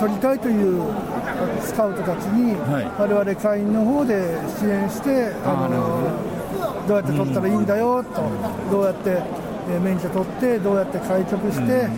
[0.00, 0.80] 取りたいという
[1.62, 6.30] スカウトたちに、はい、我々会員の方で支援してあの
[6.86, 8.22] どうやって取ったらいいんだよと、
[8.70, 9.22] どうやって、
[9.70, 11.88] え免許取ってどうやって開局して、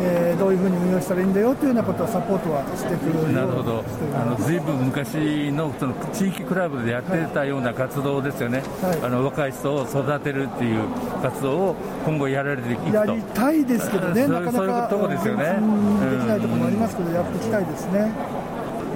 [0.00, 3.82] えー、どういうふうに運用したらいいんだよというようなことをサポートはしてくるなるほど。
[4.14, 10.88] あのずいぶん昔のその地域クラブでやってたような活動ですよね、はい、あの若い人を育てるっていう
[11.22, 12.94] 活動を今後やられていくと。
[12.94, 15.44] やりたいですけどね、 なかなかそういうとこですよね、
[16.10, 18.12] できないところもありますけど、やっていきたいですね。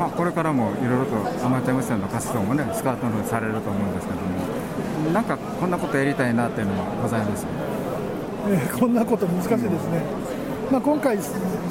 [0.01, 4.29] まあ、これからもいろいろとアマチュア無線の活動もね、スカートのされると思うんですけども、
[5.13, 7.47] なんかこんなことやりたいなっていうのはございます、
[8.49, 9.69] えー、こんなこと難しいですね。
[10.25, 11.25] うんまあ、今回、ジ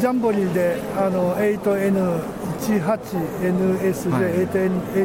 [0.05, 4.23] ャンボリーであの 8N18NSJ、はい、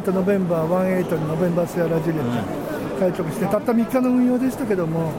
[0.02, 2.24] 8, ノベンバー18ノベンバースヤラジリア
[2.98, 5.12] 開局して、たった3日の運用でしたけども、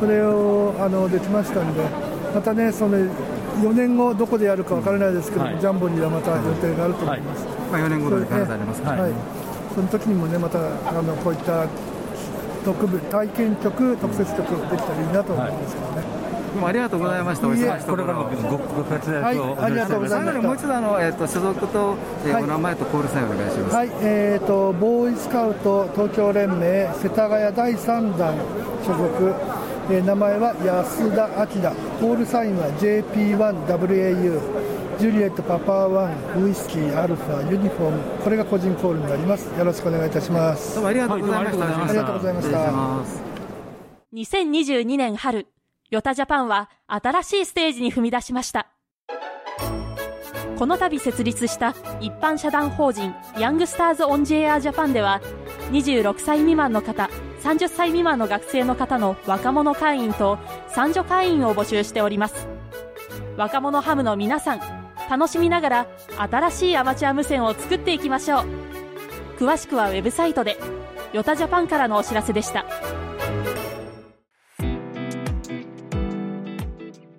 [0.00, 1.82] それをあのできましたんで、
[2.34, 2.96] またね、その
[3.58, 7.46] 4年後、どこでやるか分からないですけども、はい、ジャンボリーはまた予定があると思います。
[7.46, 9.12] はい、まあ、4年後で必ずあります、ね、はい、
[9.74, 11.66] その時にもね、またあのこういった
[12.64, 16.28] 特部体験局、特設局できたらいいなと思いますけどね。
[16.48, 17.48] どうもありがとうございました。
[17.48, 20.38] お忙しいとこれからもご活躍を、はい、ありがとうございます。
[20.38, 23.76] もう一度あのえっ、ー、と所属と、えー、お名前とコールサインお願いします。
[23.76, 28.34] はい、えっ、ー、とボーイスカウト東京連盟世田谷第三弾
[28.84, 29.67] 所属。
[29.90, 31.46] えー、名前は安田明。
[31.98, 34.38] コールサインは JP1WAU
[34.98, 38.02] ジュリエットパパワンウイスキーアルファユニフォーム。
[38.22, 39.46] これが個人コールになります。
[39.58, 40.74] よろしくお願いいたします。
[40.74, 42.58] どうもありがとうございました、ありがとうございました。
[44.12, 45.46] 2022年春
[45.90, 48.66] ヨタジャパンは新しいステージに踏み出しました。
[50.58, 55.22] この度設立した一般社団法人ヤングスターズ・オン・ジェア・ジャパンでは
[55.70, 57.08] 26歳未満の方
[57.42, 62.48] 30歳未満の学生の方の若者会員と三女会員を募集しております。
[63.36, 64.60] 若者ハムの皆さん
[65.08, 65.86] 楽しみながら
[66.18, 68.44] 新しいアマチュア無線を作っていきましょう。
[69.38, 70.58] 詳しくはウェブサイトで。
[71.12, 72.66] ヨタジャパンからのお知らせでした。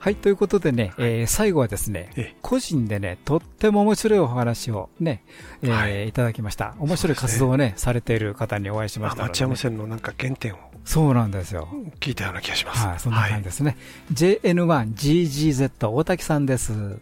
[0.10, 5.22] はい、ということでね、はい、えー、最後はですね、個人でね、とっても面白いお話をね、
[5.62, 6.74] えー、はい、いただきました。
[6.80, 9.26] 面白い活動をね、ねされている方にお会いしました、ね。
[9.26, 10.58] アマチュア無線のなんか原点を。
[10.84, 11.68] そうなんですよ。
[12.00, 12.88] 聞いたような気がします。
[12.88, 13.78] はい、そんな感じですね。
[14.08, 16.98] はい、JN1GGZ 大滝さんです。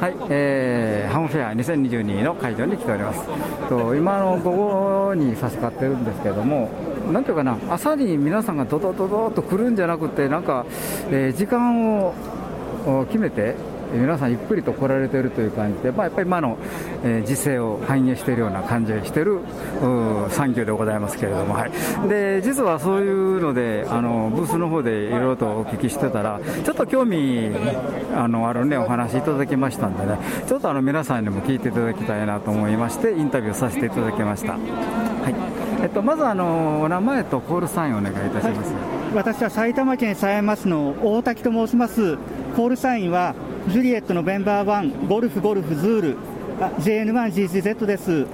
[0.00, 3.20] はい、えー、ハムフェア2022の会場に来ております。
[3.68, 4.52] と今の午
[5.10, 6.70] 後に差し掛かってるんですけれども、
[7.12, 10.64] なんていうかな、朝に皆さんがドドドドと来るんじゃなくて、なんか、
[11.10, 12.14] えー、時間を
[13.08, 13.56] 決めて、
[13.92, 16.58] 皆さんゆっくりと来られているという感じで、まあ、やっぱり今の、
[17.02, 19.40] えー、時勢を反映しているような感じがしている
[20.30, 27.50] 産業でございますけれども、はい、で実はそういうのであのブースの方でいろいろとお聞きしてたらちょっと興味
[28.14, 34.52] あのあるねお話いただきましたんでねちょっとあの皆さんにも聞いていただきたいなと思いましてインタビューさせていただきました。
[34.52, 35.60] はい。
[35.82, 38.80] えっと、まずあのお名前とコールサインお願いいたします、は
[39.12, 42.18] い、私は埼玉県狭山市の大滝と申します。
[42.54, 43.34] コールサインは
[43.68, 46.16] ジュリエットのメンバーワンゴルフゴルフズール。
[46.80, 48.26] JN1GCZ です。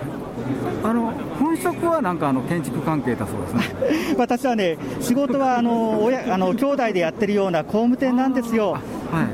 [0.82, 3.62] あの本職はなんかあの建築関係だそうですね。
[4.18, 8.78] 私はね仕事はあの親あの兄弟でやってるような工務店なんですよ、は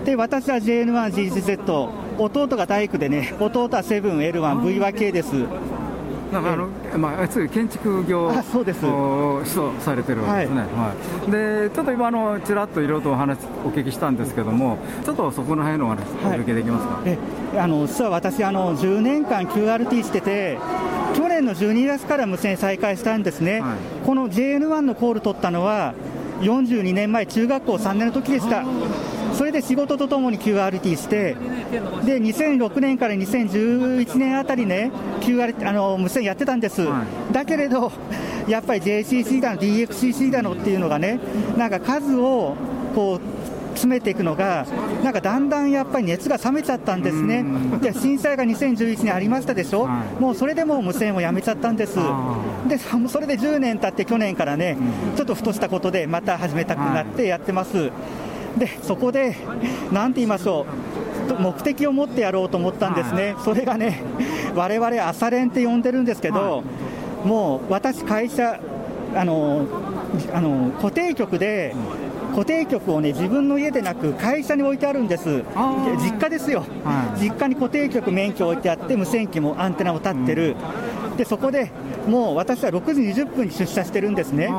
[0.02, 1.88] い、で私は JN1GCZ
[2.18, 5.34] 弟が大工でね弟はセブン L1V1K です
[6.32, 6.66] なんかあの、
[6.98, 8.80] まあ、つい建築業をそうです。
[8.80, 10.94] 主導されてるわけですね、はい、は
[11.28, 11.30] い、
[11.68, 16.04] でちょっと今の、ちらっといろいろとお話お聞きしたんですけども、ちょっとそこの辺のお話、お
[16.40, 17.18] 聞きできますか、え
[17.58, 20.58] あの実は私あの、10年間 QRT してて、
[21.14, 25.94] 去年の12月から無線再開したんですね、はい、この JN1 のコール取ったのは、
[26.40, 28.64] 42年前、中学校3年の時でした。
[29.42, 31.34] それで仕事とともに QRT して、
[32.04, 37.90] で2006年から2011年あたりね、QRT あの無線やってたんです、はい、だけれど、
[38.46, 41.18] やっぱり JCC だの、DXCC だのっていうのがね、
[41.56, 42.54] なんか数を
[42.94, 43.20] こう
[43.70, 44.64] 詰めていくのが、
[45.02, 47.44] なんかだんだんやっぱり熱が冷めちゃったんですね、
[47.80, 51.96] で震災が2011年ありましたでしょ、はい、もうそれでもう無線をやめちゃったんです、
[52.68, 54.76] でそれで10年経って、去年からね、
[55.16, 57.90] ちょっとふとしたことで、また始めたくなってやってます。
[58.56, 59.36] でそこで、
[59.92, 60.66] なんて言いましょ
[61.38, 64.02] う、目的を持ってやろうと思ったんですね、はい、それがね、
[64.54, 66.62] われわれ朝練って呼んでるんですけど、は
[67.24, 68.60] い、もう私、会社、
[69.14, 69.66] あの
[70.34, 71.74] あの固定局で、
[72.32, 75.42] 固定局をね自分の家でなく会社に置いてあるんです、
[75.98, 80.54] 実家ですよ、はい、実家に固定局免許置いてあって、無線機もアンテナも立ってる、うん、
[81.16, 81.70] でそこで
[82.06, 84.50] もう私は6時20分に出社してるんですね、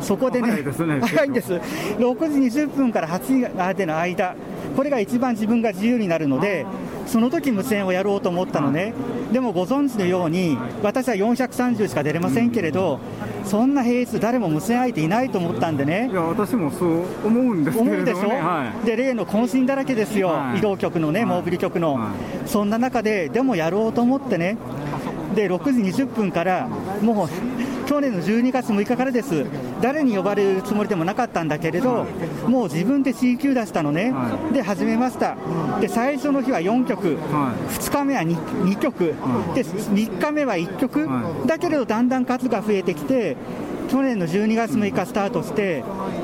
[0.00, 0.62] そこでね、
[1.02, 4.34] 早い んです、6時20分から8時までの間、
[4.76, 6.66] これが一番自分が自由になるので、
[7.06, 8.92] その時無線をやろうと思ったのね、
[9.32, 13.00] でもご存知のように、私は430しか出れませんけれど、
[13.44, 22.10] そんな平日、誰も無線相手いないと思ったんでね、いや私もそう思うんですけど、ね、思うでしょ、はい、で例の渾身だらけですよ、はい、移動局のね、モービル局の、は
[22.44, 24.56] い、そんな中で、でもやろうと思ってね、
[25.40, 26.68] で6時20分から
[27.00, 27.28] もう
[27.86, 29.46] 去年の12月6日からです、
[29.80, 32.06] 誰に呼ばれるつもりでもなかったんだけれど、
[32.46, 34.12] もう自分で C 級出したのね、
[34.52, 35.36] で始めました、
[35.80, 39.14] で最初の日は4曲、2日目は 2, 2曲、
[39.54, 41.08] で3日目は1曲、
[41.46, 43.36] だけれどだんだん数が増えてきて、
[43.90, 45.82] 去年の12月6日スタートして、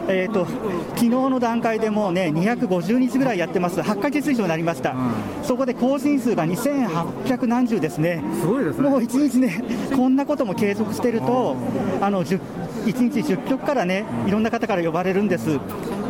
[0.08, 0.46] えーと、
[0.94, 4.98] 昨日の段階でもうね、250日ぐらいやってます、8ヶ月以上になりました、うん、
[5.42, 8.88] そこで更新数が2800何十ですね、すごいですね。
[8.88, 9.64] もう1日ね、
[9.96, 11.56] こんなことも継続してると、
[12.00, 12.40] あの1
[12.84, 15.58] 日10曲からね、いろんな方から呼ばれるんです。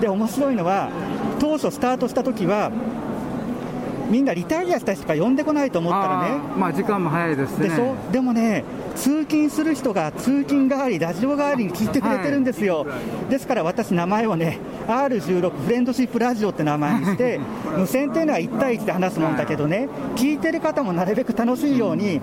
[0.00, 0.90] で面白いのは
[1.38, 2.70] 当初スタートした時は
[4.11, 7.68] みんなリタイアした人しか呼んでこないと思ったらね、まあ、時間も早いですね。
[7.70, 7.96] でしょ？
[8.12, 8.62] でもね、
[8.97, 12.97] 通勤する人が通勤代わり、ラジオ代わりに聞いてくれてるんですよ、は
[13.28, 17.38] い、ですから私、名前をね、R16 フレンドシップラジオって名前にして、
[17.76, 22.20] 無線っていうのは1対1で話すもんだけどね、聞いてる方もなるべく楽しいように、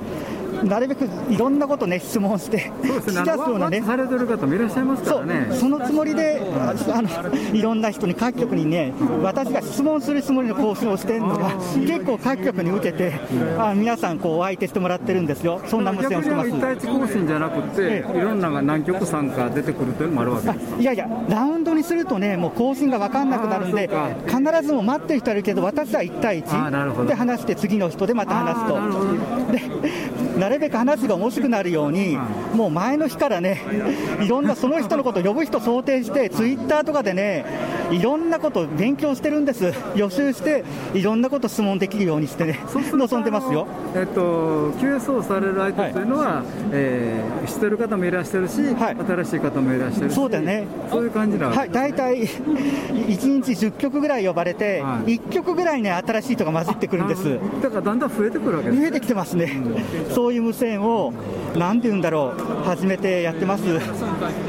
[0.64, 13.14] なるべくいろんなことね、質問して、聞き出すようなね、されてる方もいらっしゃいますからね、そのつもりであの、いろんな人に、各局にね、私が質問するつもりの交渉をしてるのが、結構各局に受けて、
[13.58, 16.50] あ皆さん、こう、お相手してもらってるんですよ、そんな無線をしてます。
[16.50, 23.90] 1対1更新じゃなくて、いろんな何局参加出てくるというのもあるわけですいやいや、ラウンドにするとね、もう更新が分かんなくなるんで、
[24.28, 30.23] 必ずも待ってる人いるけど、私は1対1で話して、次の人でまた話すと。
[30.34, 32.18] でなるべく話が面白くなるように、
[32.54, 33.62] もう前の日からね、
[34.22, 37.46] いろんなその人のことを呼ぶ人想定して、ツイッターとかでね、
[37.92, 40.64] いろんなことを勉強してるんです、予習して、
[40.94, 43.68] いろんなこと質問できるようにしてね、望んでますよ。
[43.96, 57.40] えっと、QSO される相手というのは、はい、えー、知ってる方もいらっしゃるし、はい、新しい方もいらっしゃるし、そうだね、そういう感じなはい、大体1日10曲ぐらい呼ばれて、はい、1曲ぐらいね、新しい人が混じってくるんです。
[57.62, 59.62] だからだんだん増えてくるわけです、ね、増えてきてますね、
[60.08, 61.12] うん、そういう無線を、
[61.54, 63.64] なんて言うんだろう、始めてやってます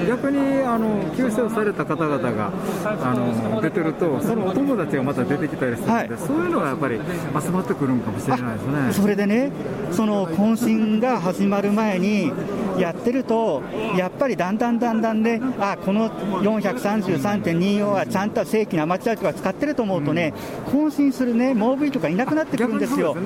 [0.07, 2.53] 逆にあの救世をされた方々が
[2.85, 7.01] あの出てると、そのお友達がまた出てきたりするので、はい、そういうのがやっぱり
[7.43, 8.93] 集まってくるんかもしれないですね。
[8.93, 9.51] それでね、
[9.91, 12.31] その懇親が始まる前に、
[12.79, 13.63] やってると、
[13.97, 16.11] やっぱりだんだんだんだんね、あこの
[16.43, 20.35] 433.24はちゃんと正規のアマチュアが使ってると思うとね、
[20.73, 23.17] 更新するね、モービーとかいなくなってくるんですよ。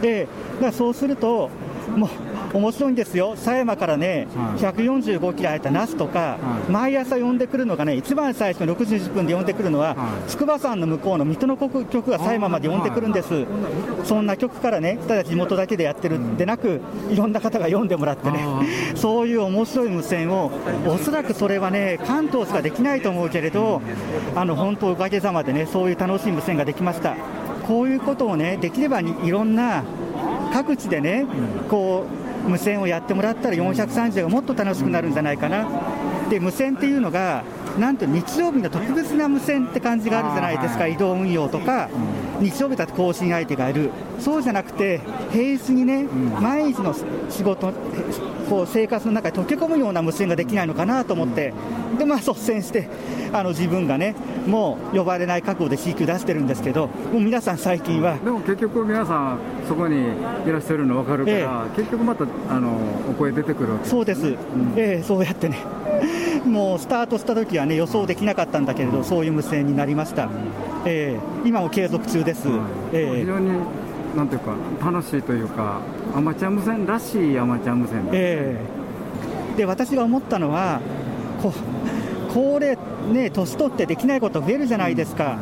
[0.00, 0.28] で、
[0.60, 1.50] だそうすると、
[1.96, 2.06] も
[2.54, 4.28] う面白いんですよ、狭山からね、
[4.58, 6.38] 145キロ入った那須とか、
[6.70, 9.96] 毎朝呼んでくるのがね、一番最初の6時10分で呼んでくるのは、
[10.28, 13.46] 筑波山の向こうの水戸の曲が狭山まで呼んでくるんです、
[14.04, 16.36] そんな曲からね、ただ地元だけでやってるん。
[16.36, 16.80] でなく、
[17.10, 18.44] いろんな方が読んでもらってね、
[18.94, 20.50] そういう面白い無線を、
[20.86, 23.80] おそらくそれはね、関東しかできないと思うけれど、
[24.34, 27.14] あの本当、おかげさまでね、そういう楽しい無線ができました。
[27.66, 29.84] こういうことをね、できればいろんな
[30.52, 31.26] 各地でね、
[31.68, 32.04] こ
[32.46, 35.66] う無線をやってもらったら430がもっと楽しくなるんじゃないかな。
[36.28, 37.44] で無線っていうのが
[37.78, 41.88] なんと日曜日の特別な無線って感じがあるじゃないですか、移動運用とか、
[42.42, 46.04] 日曜日だと更新相手がいる、そうじゃなくて、平日にね、
[46.40, 46.94] 毎日の
[47.30, 47.72] 仕事、
[48.48, 51.54] こう生活の中に溶け込むような無線ができないのかなと思って、
[51.98, 52.88] でまあ、率先して
[53.32, 54.14] あの自分がね、
[54.46, 58.16] もう呼ばれない覚悟で CQ 出してるんですけど、もう皆さん、最近は。
[58.16, 59.38] でも結局、皆さん、
[59.68, 60.02] そこに
[60.46, 62.76] いらっしゃるの分かるから、ええ、結局またあの
[63.08, 64.36] お声出てくるそうです、うん、
[64.76, 65.58] ええ、そうやってね。
[66.44, 70.28] もうスタートした時はね予想できなかったんだけれど、そういう無線になりました、
[70.84, 72.48] えー、今も継続中です、
[72.92, 73.50] えー、非常に
[74.16, 75.80] なんていうか、楽しいというか、
[76.14, 80.80] アマチュア無線らしいアマチュア無線えー、で私が思ったのは、
[81.42, 81.52] こ
[82.34, 82.76] 高齢、
[83.10, 85.38] ね、年取ってできないこと増えるじゃないですか。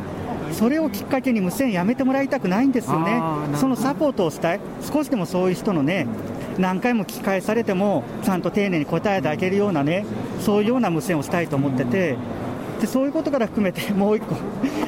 [0.52, 3.22] それをきっかけに無線やめてもらいたくないんですよね、
[3.56, 4.60] そのサポートをしたい、
[4.92, 6.06] 少しでもそういう人のね、
[6.60, 10.04] 何回も聞き返されても、ちゃんと丁寧に答えてあげるようなね、
[10.40, 12.16] そういうような無線をしたいと思ってて、
[12.80, 14.36] でそういうことから含めて、 もう一個、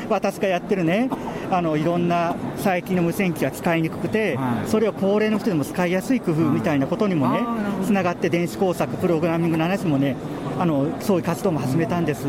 [0.08, 1.08] 私がやってるね、
[1.50, 7.40] あのいろんな最近の無線機が使いにくくて、はい、それを高齢の人でも使いやすい工夫みたいなことにもね、
[7.84, 10.16] つながって、電子工作、プログラミングの話もね、
[10.58, 12.26] あのそういう活動も始めたんです。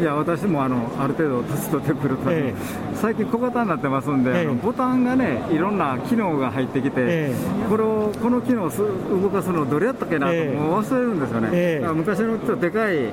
[0.00, 2.54] いや私もあのある程度年取ってくると、え
[2.94, 7.34] 最近小型になってますんで、えボタンがねいろんな機能が入ってきて、え
[7.68, 13.12] これをこの機能を動かすのどれやったっけなと、もう忘れるんですよね、昔のちょっとでかい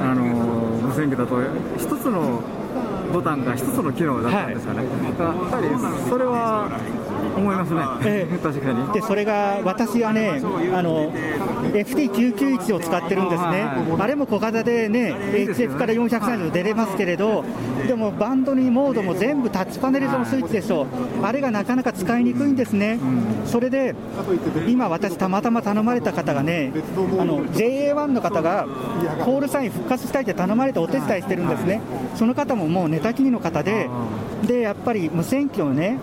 [0.00, 1.38] あの無線機だと
[1.76, 2.42] 一つの
[3.12, 6.68] ボタンが一つの機能だったんですかね、はい、やっぱりそれは
[7.36, 8.92] 思いますね、えー、確かに。
[8.92, 10.40] でそれが私はね
[10.72, 11.12] あの
[11.72, 13.66] FT991 を使ってるんですね、
[13.98, 17.44] あれも小型でね、HF から430出れますけれど、
[17.86, 20.82] でもバンドにモードも全部タッチパネル上のスイッチでしょ。
[20.82, 20.86] う、
[21.22, 22.98] あれがなかなか使いにくいんですね、
[23.46, 23.94] それで
[24.68, 26.72] 今、私、たまたま頼まれた方がね、
[27.54, 28.66] JA1 の方が
[29.24, 31.80] コールサイン復活したいって頼まれてお手伝いしてるんですね、
[32.14, 33.88] その方ももう寝たきりの方で、
[34.46, 35.98] でやっぱり無線機をね、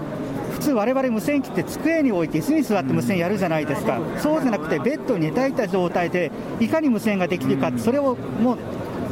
[0.61, 8.57] 普通、われわれ無線機って机に置いて椅子に座って無線やるじゃないですか、そうじゃなくて、ベッドに寝たいた状態で、いかに無線ができるか、それをもう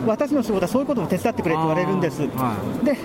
[0.06, 2.98] 私の仕事はそういうことも手伝ってくれって言われるんです、はい、で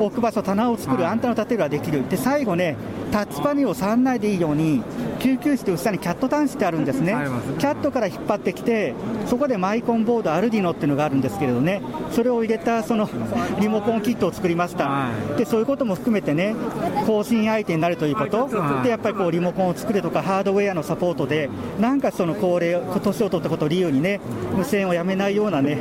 [0.00, 2.76] 置く場所、棚を作る、アンテナを立てるはできる、で最後ね、
[3.12, 4.82] タッチパネルを触らないでいいように、
[5.20, 7.14] 救急室と下にキャット端子ってあるんですね、
[7.58, 8.94] キャットから引っ張ってきて、
[9.26, 13.08] そこでマイコンボード、アルディノっていうのがあるんですけれどね、それを入れたその
[13.60, 16.56] リモコンキットを作りました、でそういうことも含めてね、
[17.06, 18.48] 更新相手になるということ、
[18.82, 24.20] でやっぱりこうリモコンを作れとか、ハードウェアのサポートで、なんかその高齢、年を取ったことを理由にね、
[24.56, 25.78] 無線をやめないようなね、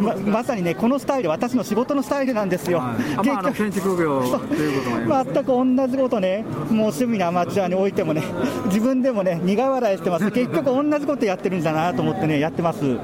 [0.00, 2.82] ままさにね、このスタイル、私の仕事のスタイルなんですよ。
[3.22, 8.22] 結局建築業ということも全く同じことね、もう趣味のアマチュアにおいてもね、
[8.66, 12.98] 自分でもね、苦笑いしてます、結局同じことやってるんだなと思ってね、やってます。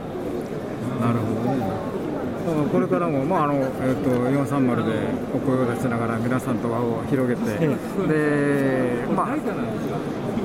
[2.73, 4.93] これからも、まああのえーと、430で
[5.35, 7.59] お声を出しながら皆さんと輪を広げて、
[8.09, 9.37] でまあ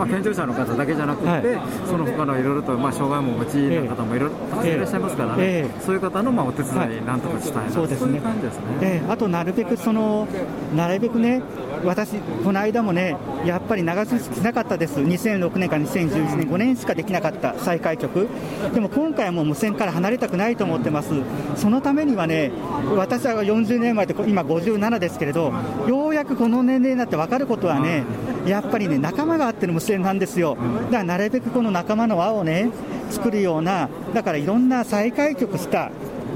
[0.01, 1.43] まあ、健常者の方だけじゃなくて、はい、
[1.87, 10.27] その他のいろいろと、まあ、障害もお持ちの方もいろいろたくさんいらっしゃいますからね、えー、そういう方のまあお手伝い、なんとかしたいな、そうですね、そういうですね、えー、あとなるべくその、
[10.75, 11.43] なるべくね、
[11.85, 13.15] 私、この間もね、
[13.45, 18.27] やっぱり長続きしなかったです、2006年から2011年、5年しかできなかった再開局、
[18.73, 21.09] でも今回はもう無線から離れたくないと思ってます、
[21.55, 22.51] そのためにはね、
[22.95, 25.53] 私は40年前で、今57ですけれど、
[25.87, 28.03] ようやくこの年齢になって分かることはね、
[28.45, 32.69] やっぱりね、仲間があっての無線なんですよ、だからなるべくこの仲間の輪をね、
[33.09, 35.91] 作るような、だからいろんな再開局した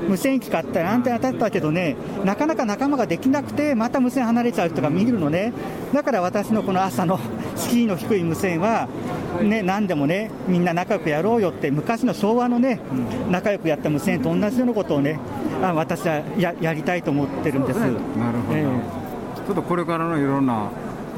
[0.08, 5.54] 無線機買ったらアンテナ立ったけどね、なかなか仲間ができなくて、また無線離れちゃう人が見るのね、
[5.94, 7.20] だから私のこの朝の
[7.56, 8.88] 敷居の低い無線は、
[9.42, 12.80] ね、何でもね、みんな仲良くやろうよって、昔の昭和のね、
[13.30, 15.20] 仲良くやった無線と同じようなことをね、
[15.62, 17.80] あ私はややりたいと思ってるんです。
[17.80, 20.70] なるほど、えー、ちょっとこれからのいろんな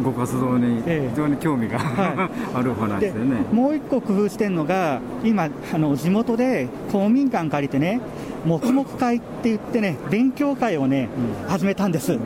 [0.04, 3.46] ご活動に非常に興味が、はい、 ある話でね。
[3.52, 8.00] もう一個工夫してるのが今あの地元で公民館借りてね
[8.46, 11.10] 黙々会って言ってね勉強会をね、
[11.44, 12.20] うん、始めたんです、うん、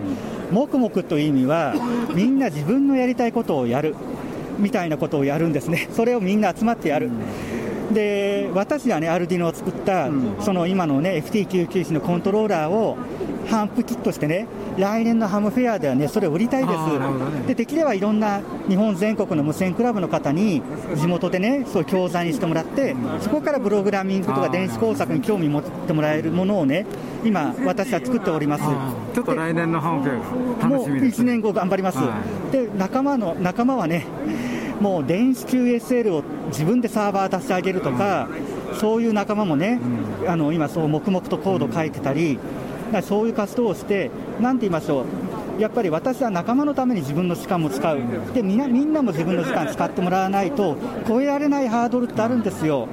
[0.51, 1.73] 黙々という意味は
[2.13, 3.95] みんな自分のやりたいことをやる
[4.59, 5.87] みたいなことをやるんですね。
[5.91, 7.13] それをみんな集まってやる、うん、
[7.93, 12.97] で私がねアルディノを作った、その今のね FT991 のコントローラーを
[13.47, 20.61] ハンプキットしてね来年のハムフェアではねそれを売りたいです、ね、でできればいろんな日本全国の無線クラブの方に
[20.95, 26.85] 地元でねそう教材にしてもらってそこからプログラミングとか電子工作に興味持ってもらえるものをね
[27.25, 28.63] 今私は作っております。
[29.13, 34.05] ちょっと来年のハムフェア楽しみです、ね、もう1年後頑張ります、はい、で仲間の仲間はね
[34.81, 38.27] もう電子 QSL を自分でサーバー出してあげるとか、
[38.71, 39.79] うん、そういう仲間もね、
[40.21, 42.39] うん、あの今そう黙々とコード書いてたり、
[43.03, 44.09] そういう活動をして、
[44.39, 45.05] なんて言いましょ
[45.57, 47.99] う、やっぱり私は仲間のために自分の時間も使う、
[48.33, 50.75] でみんなみんなも自分の時間使ってもらわないと、
[51.07, 52.87] 超えられないハードルってあるんですよ。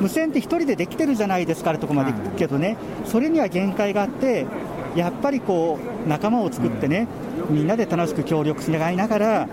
[0.00, 2.76] 無線って1人でできてるじゃないですかってとこまで行くけどね、
[3.06, 4.46] それには限界があって、
[4.94, 7.06] やっぱりこう仲間を作ってね、
[7.48, 8.78] みんなで楽しく協力しな
[9.08, 9.48] がら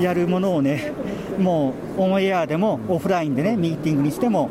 [0.00, 0.92] やるものをね、
[1.38, 4.50] もうオンエアでもオフラインでね、ミーティングにしても、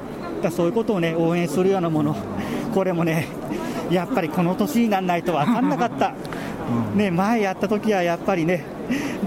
[0.52, 2.16] そういうことをね応援するようなもの、
[2.74, 3.28] これもね、
[3.92, 6.14] やっぱりこの年にならないと分かんなかった、
[6.96, 8.64] ね、前やった時はやっぱりね、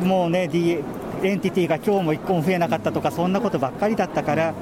[0.03, 0.79] もうね、D、
[1.23, 4.55] エンティティが今日も1個も増えなかったとか、そんなことばっかりだったから。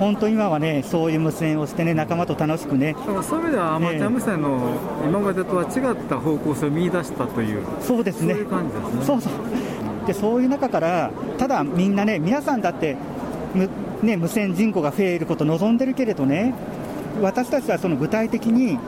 [0.00, 2.96] 本当今はね、そういう無線をしてね、仲間と楽しくね。
[3.22, 4.58] そういう意味では、アマチュア無線の
[5.06, 8.32] 今までとは違った方向性を見出したという、そうですね。
[8.32, 9.04] そういう感じですね。
[9.04, 9.32] そうそう
[10.06, 12.96] でそういう中から、ただみんなね、皆さんだって
[13.54, 13.68] む、
[14.02, 16.54] ね、無線人口が増えることを望んでるけれどね、
[17.20, 18.78] 私たちはその具体的に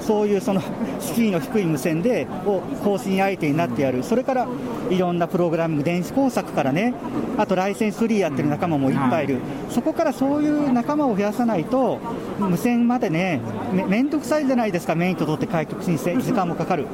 [0.00, 0.62] そういうその
[1.00, 4.48] 敷居の低い無線でを更新相手になってやる、それから
[4.90, 6.94] いろんなプログラミング、電子工作からね、
[7.38, 9.38] あとライセンスフリーやってる仲間もいっぱいいる、
[9.70, 11.98] そこからそういう仲間を増やさないと、
[12.38, 13.40] 無線までね、
[13.72, 16.86] め面倒くさいじゃないですか、免許取って開局申請、時間もかかる。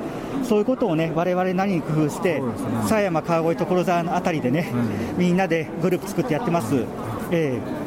[0.43, 2.43] そういうことをね、われわれ何に工夫して、
[2.87, 4.73] 狭山、川越、所沢のあたりでね、
[5.17, 6.85] みんなでグループ作ってやってます。
[7.31, 7.86] えー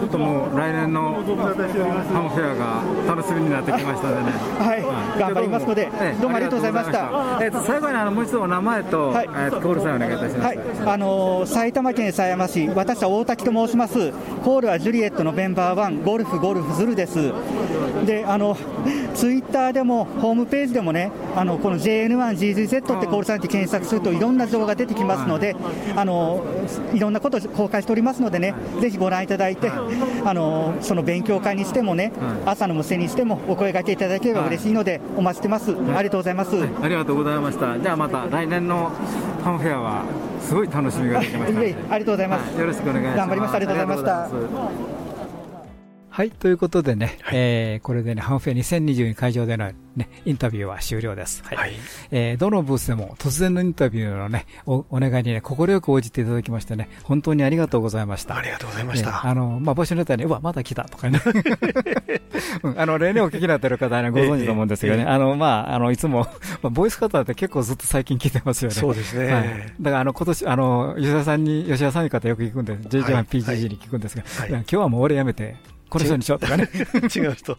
[0.00, 7.38] ちょっともう来年のハムフェアが楽しみになってきましたのでね、はい、はい、頑張りますので、どうもありがとうございました。
[7.44, 10.40] えっ、ー、と最後にあのもう一度お名前と、はい、えー、コールさんお願いいたします。
[10.40, 14.12] はい、あのー、埼玉県狭山市、私は大滝と申します。
[14.42, 17.32] コールはジュリエットのメンバーワン、ゴルフゴルフズルです。
[18.06, 18.56] で、あの
[19.14, 25.54] ツイッターでもホームページでもね、あのこの JN1GGZ ってコールさんって検索するといろんな情報が出てきますので、
[25.94, 26.42] あの
[26.94, 29.70] いろんなことを公開しておりますのでね、ぜひご覧いただいて。
[30.24, 32.12] あのその勉強会にしてもね、
[32.44, 36.34] 朝の無線にしてもお声がけいただければ嬉しいので、お待ちしてます、ありがとうござい。
[36.34, 38.90] ます、ありがとうございました、じゃあまた来年の
[39.42, 40.04] ファンフェアは、
[40.40, 43.16] すごい楽しみができました、 ありがとうございます、よろしくお願いします。
[43.18, 43.56] 頑張りました。
[43.56, 44.30] ありがとうございまし
[44.94, 44.99] た
[46.12, 51.42] はい、ということでね、はい、えー、これでね、ハンフェア2022会場でのね、インタビューは終了です。
[51.44, 51.56] はい。
[51.56, 51.72] はい、
[52.10, 58.36] えー、どのブースでも突然のインタビューのね、おお願いにね、快く応じていただきましてね、本当にありがとうございました。
[58.36, 59.24] ありがとうございました。
[59.24, 61.20] あの、まあ、募集のネタに、うわ、まだ来たとかね。
[62.64, 66.26] うん、あの、例年お聞きになってる方は、ね、ご存知と思うんですけどね、えー、あの、まあ、あの、いつも、
[66.62, 68.74] まあ、ボイス方って結構ずっと最近聞いてますよね。
[68.74, 69.32] そうですね。
[69.32, 69.44] はい。
[69.80, 75.56] だから、あの、今年、あの、吉田さんに、吉田さんに方よく聞くんで、JJ1PGG に聞くんですが、はい、今日はもう俺やめて、
[75.90, 76.68] この人にしようとかね。
[77.14, 77.58] 違う人。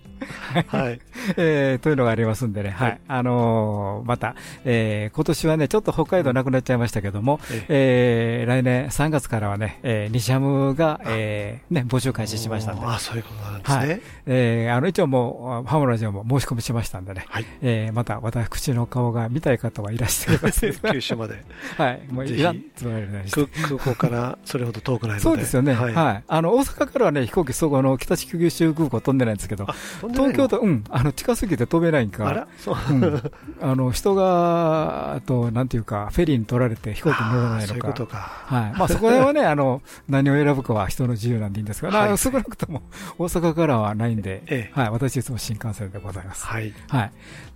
[0.67, 0.99] はい。
[1.38, 3.01] えー、というのがありますんでね、はい。
[3.07, 12.86] あのー、また、えー、今年はね、ちょっと北海道なくなっちゃいましたけども、えー、来年3月からはね、えー、西ハムが、えー、ね、募集開始しましたんで。
[12.86, 13.77] あ、そういうことなんですね。
[13.77, 14.01] はい。
[14.27, 17.45] えー、あの、一応もう、ハムラジオも申し込みしましたんでね、はい。
[17.61, 20.71] えー、また私の顔が見たい方はいらしてます。
[20.91, 21.43] 九州まで。
[21.77, 22.01] はい。
[22.09, 25.21] もういらんつまり空港からそれほど遠くないので。
[25.21, 25.73] そうですよね。
[25.73, 25.93] はい。
[25.93, 29.67] はい、あの、大阪からはね、飛行機、そこの北地九州空港飛んでないんですけど、
[30.13, 32.47] 東京と、うん、あの近すぎて飛べないんか、あ
[32.91, 32.93] う。
[32.93, 38.17] ん、あの人が、と、なんていうか、フェリーに取られて飛行機に乗らないのか、そか。
[38.17, 38.78] はい。
[38.78, 42.84] まあ、そこはね、あの何を選ぶかは人の自由なんでいいんですが、はい、少なくとも
[43.17, 46.45] 大阪からはないんで、ええ、はい、私いつも新幹線でございます。
[46.45, 47.11] はい、はい、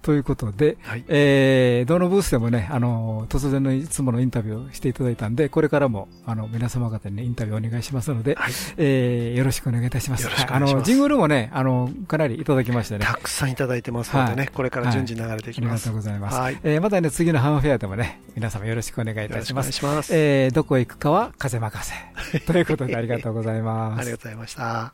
[0.06, 10.30] ということで、はい、えー、どのブースでもね、あの突然のいつものインタビューをしていただいたんで、これからもあの皆様方に、ね、インタビューお願いしますので、はい、えー、よろしくお願いいたします。
[10.47, 15.89] あのジングルもね、あのかなりいただきましてね、たくさんいただいてますのでね、はい、これから順次流れていきます。
[15.89, 16.38] ありがとうございます。
[16.38, 19.72] はい、えー、またね、次のハンフェアでもね、皆様よろしくお願いいたします。
[19.72, 21.89] しますえー、どこへ行くかは風任
[22.32, 22.39] せ。
[22.45, 24.01] ということでありがとうございます。
[24.01, 24.93] ありがとうございました。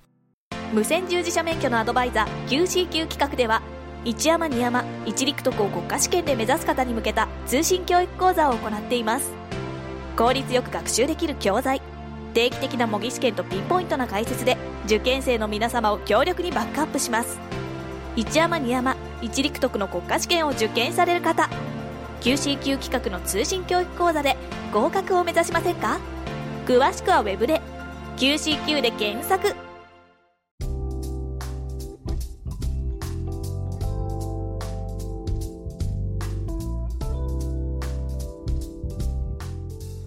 [0.73, 3.61] 無線従事者免許のアドバイザー QCQ 企画では、
[4.03, 9.31] 一山二山一陸徳を国家試験で目指す方に向けた通信教育講座を行っています。
[10.17, 11.81] 効率よく学習できる教材
[12.33, 17.39] 定期的な模擬試験とピンポイントな解説で受験生の皆様を強力にバックアップします。
[18.15, 21.49] 一山二山一陸徳の国家試験を受験される方
[22.21, 24.35] QCQ 企画の通信教育講座で
[24.73, 25.99] 合格を目指しませんか？
[26.65, 27.61] 詳しくはウェブで
[28.17, 29.70] QCQ で検索。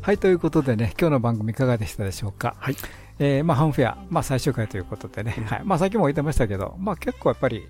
[0.05, 2.57] はい、ということでね、今日の番組いかがでしたでしょうか？
[2.59, 2.77] はい。
[3.19, 5.63] えー、まあ、ハンフェア、まあ、最終回ということでね、うん、はい。
[5.65, 7.67] まあ、さっきも言ってましたけど、まあ、結構やっぱり、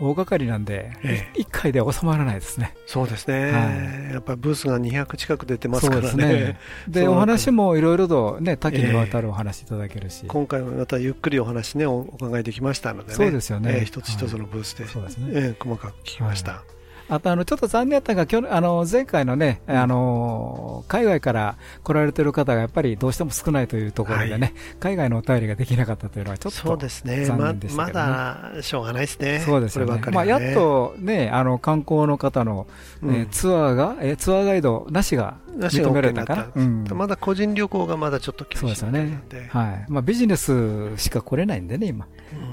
[0.00, 2.74] 大掛かりなんで、ええ、1回で収まらないですね。
[2.84, 6.26] そうですね、はい、やっぱりブースが200近く出てますからね。
[6.26, 6.58] ね
[6.88, 15.54] で、お話もいろいろとね、多岐にわたるお話いただけるし、え、今回もまたゆっくりお話ね、お伺いできましたのでね、そうですよね、一つ一つのブースで、はい、そうですね。
[15.60, 16.52] 細かく聞きました。
[16.54, 16.77] はい
[17.08, 30.00] あとあのちょっと残念だったが今日あの前回のね、あの海外から来られてる方がやっぱりどうしても少ないというところでね、はい、海外のお便りができなかったというのはちょっとそうですね、ままだしょうがないですね、そうですね、ね。
[30.12, 32.66] まあ、やっとね、あの観光の方の、
[33.02, 39.86] うん、ツアーが、えツアーガイドなしが認められたかな、うん、まだ個人旅行がまだちょっと厳しいそうですよね、はい。
[39.88, 42.06] まあ、ビジネスしか来れないんでね、今。
[42.32, 42.47] うん、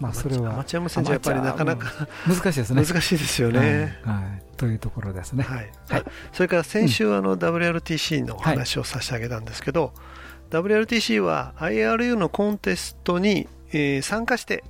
[0.00, 0.54] まあそれは。
[0.54, 2.84] アマチュア無線じゃやっぱりなかなか難しいですね。
[2.84, 5.70] 難しいですよね、はい、というところですね、はい。
[5.88, 9.92] はい、それから先週あの WRTC の話を差し上げたんですけど、
[10.50, 14.64] WRTC は IRU のコンテストに、えー、参加して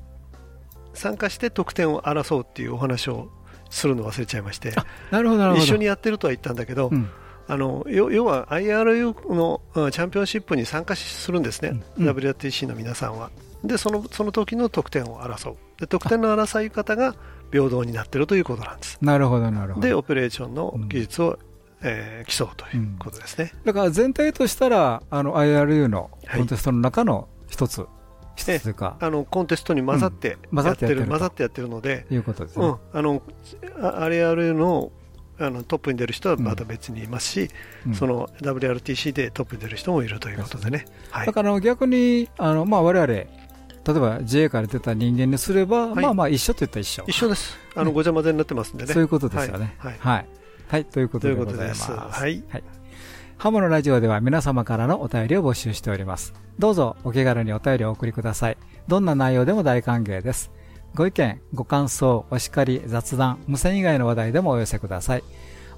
[0.95, 3.29] 参加して得点を争うっていうお話を
[3.69, 4.73] するの忘れちゃいまして
[5.11, 7.11] なるほど一緒にやってるとは言ったんだけど、うん、
[7.49, 9.61] あの要は IRU の
[9.91, 13.31] チャンピオンシップに参加するんですね、うん、WRTC の皆さんは。
[13.65, 15.57] でそのその時の得点を争う。
[15.81, 17.15] で得点の争い方が
[17.51, 18.99] 平等になっているということなんです。
[19.01, 19.87] なるほどなるほど。
[19.87, 21.39] でオペレーションの技術を、うん、
[21.83, 27.91] えー、競うということですね、だから全体としたらあの IRU のコンテストの中の一つ、はい
[28.37, 32.67] あのコンテストに混ざってやってる、混ざってやってるので、いうことですね。
[32.67, 33.23] うん、あの
[33.79, 34.91] IRU の
[35.39, 37.49] あのトップに出る人はまた別にいますし、
[37.87, 40.87] うん、その WRTC でトップに出る人もいるということでね。
[41.11, 43.13] はい、だから逆にあのまあ我々
[43.87, 47.05] 例えば JA から出た人間にすれば、はい、まあまあ一緒といったら一緒。
[47.07, 47.57] 一緒です。
[47.75, 48.93] あの、ごちゃ混ぜになってますんでね。
[48.93, 49.75] そういうことですよね。
[49.79, 49.97] はい。
[49.99, 50.27] はい。
[50.69, 51.93] はい、ということでございます。
[51.93, 52.43] はい。
[52.49, 52.65] はい。
[53.37, 56.33] ハモのラジオでは皆様からのお便りを募集しております。
[56.59, 58.57] どうぞお気軽にお便りをお送りください。
[58.89, 60.51] どんな内容でも大歓迎です。
[60.95, 65.25] ご意見、ご感想、お叱り、雑談、無線以外の話題でもお寄せください。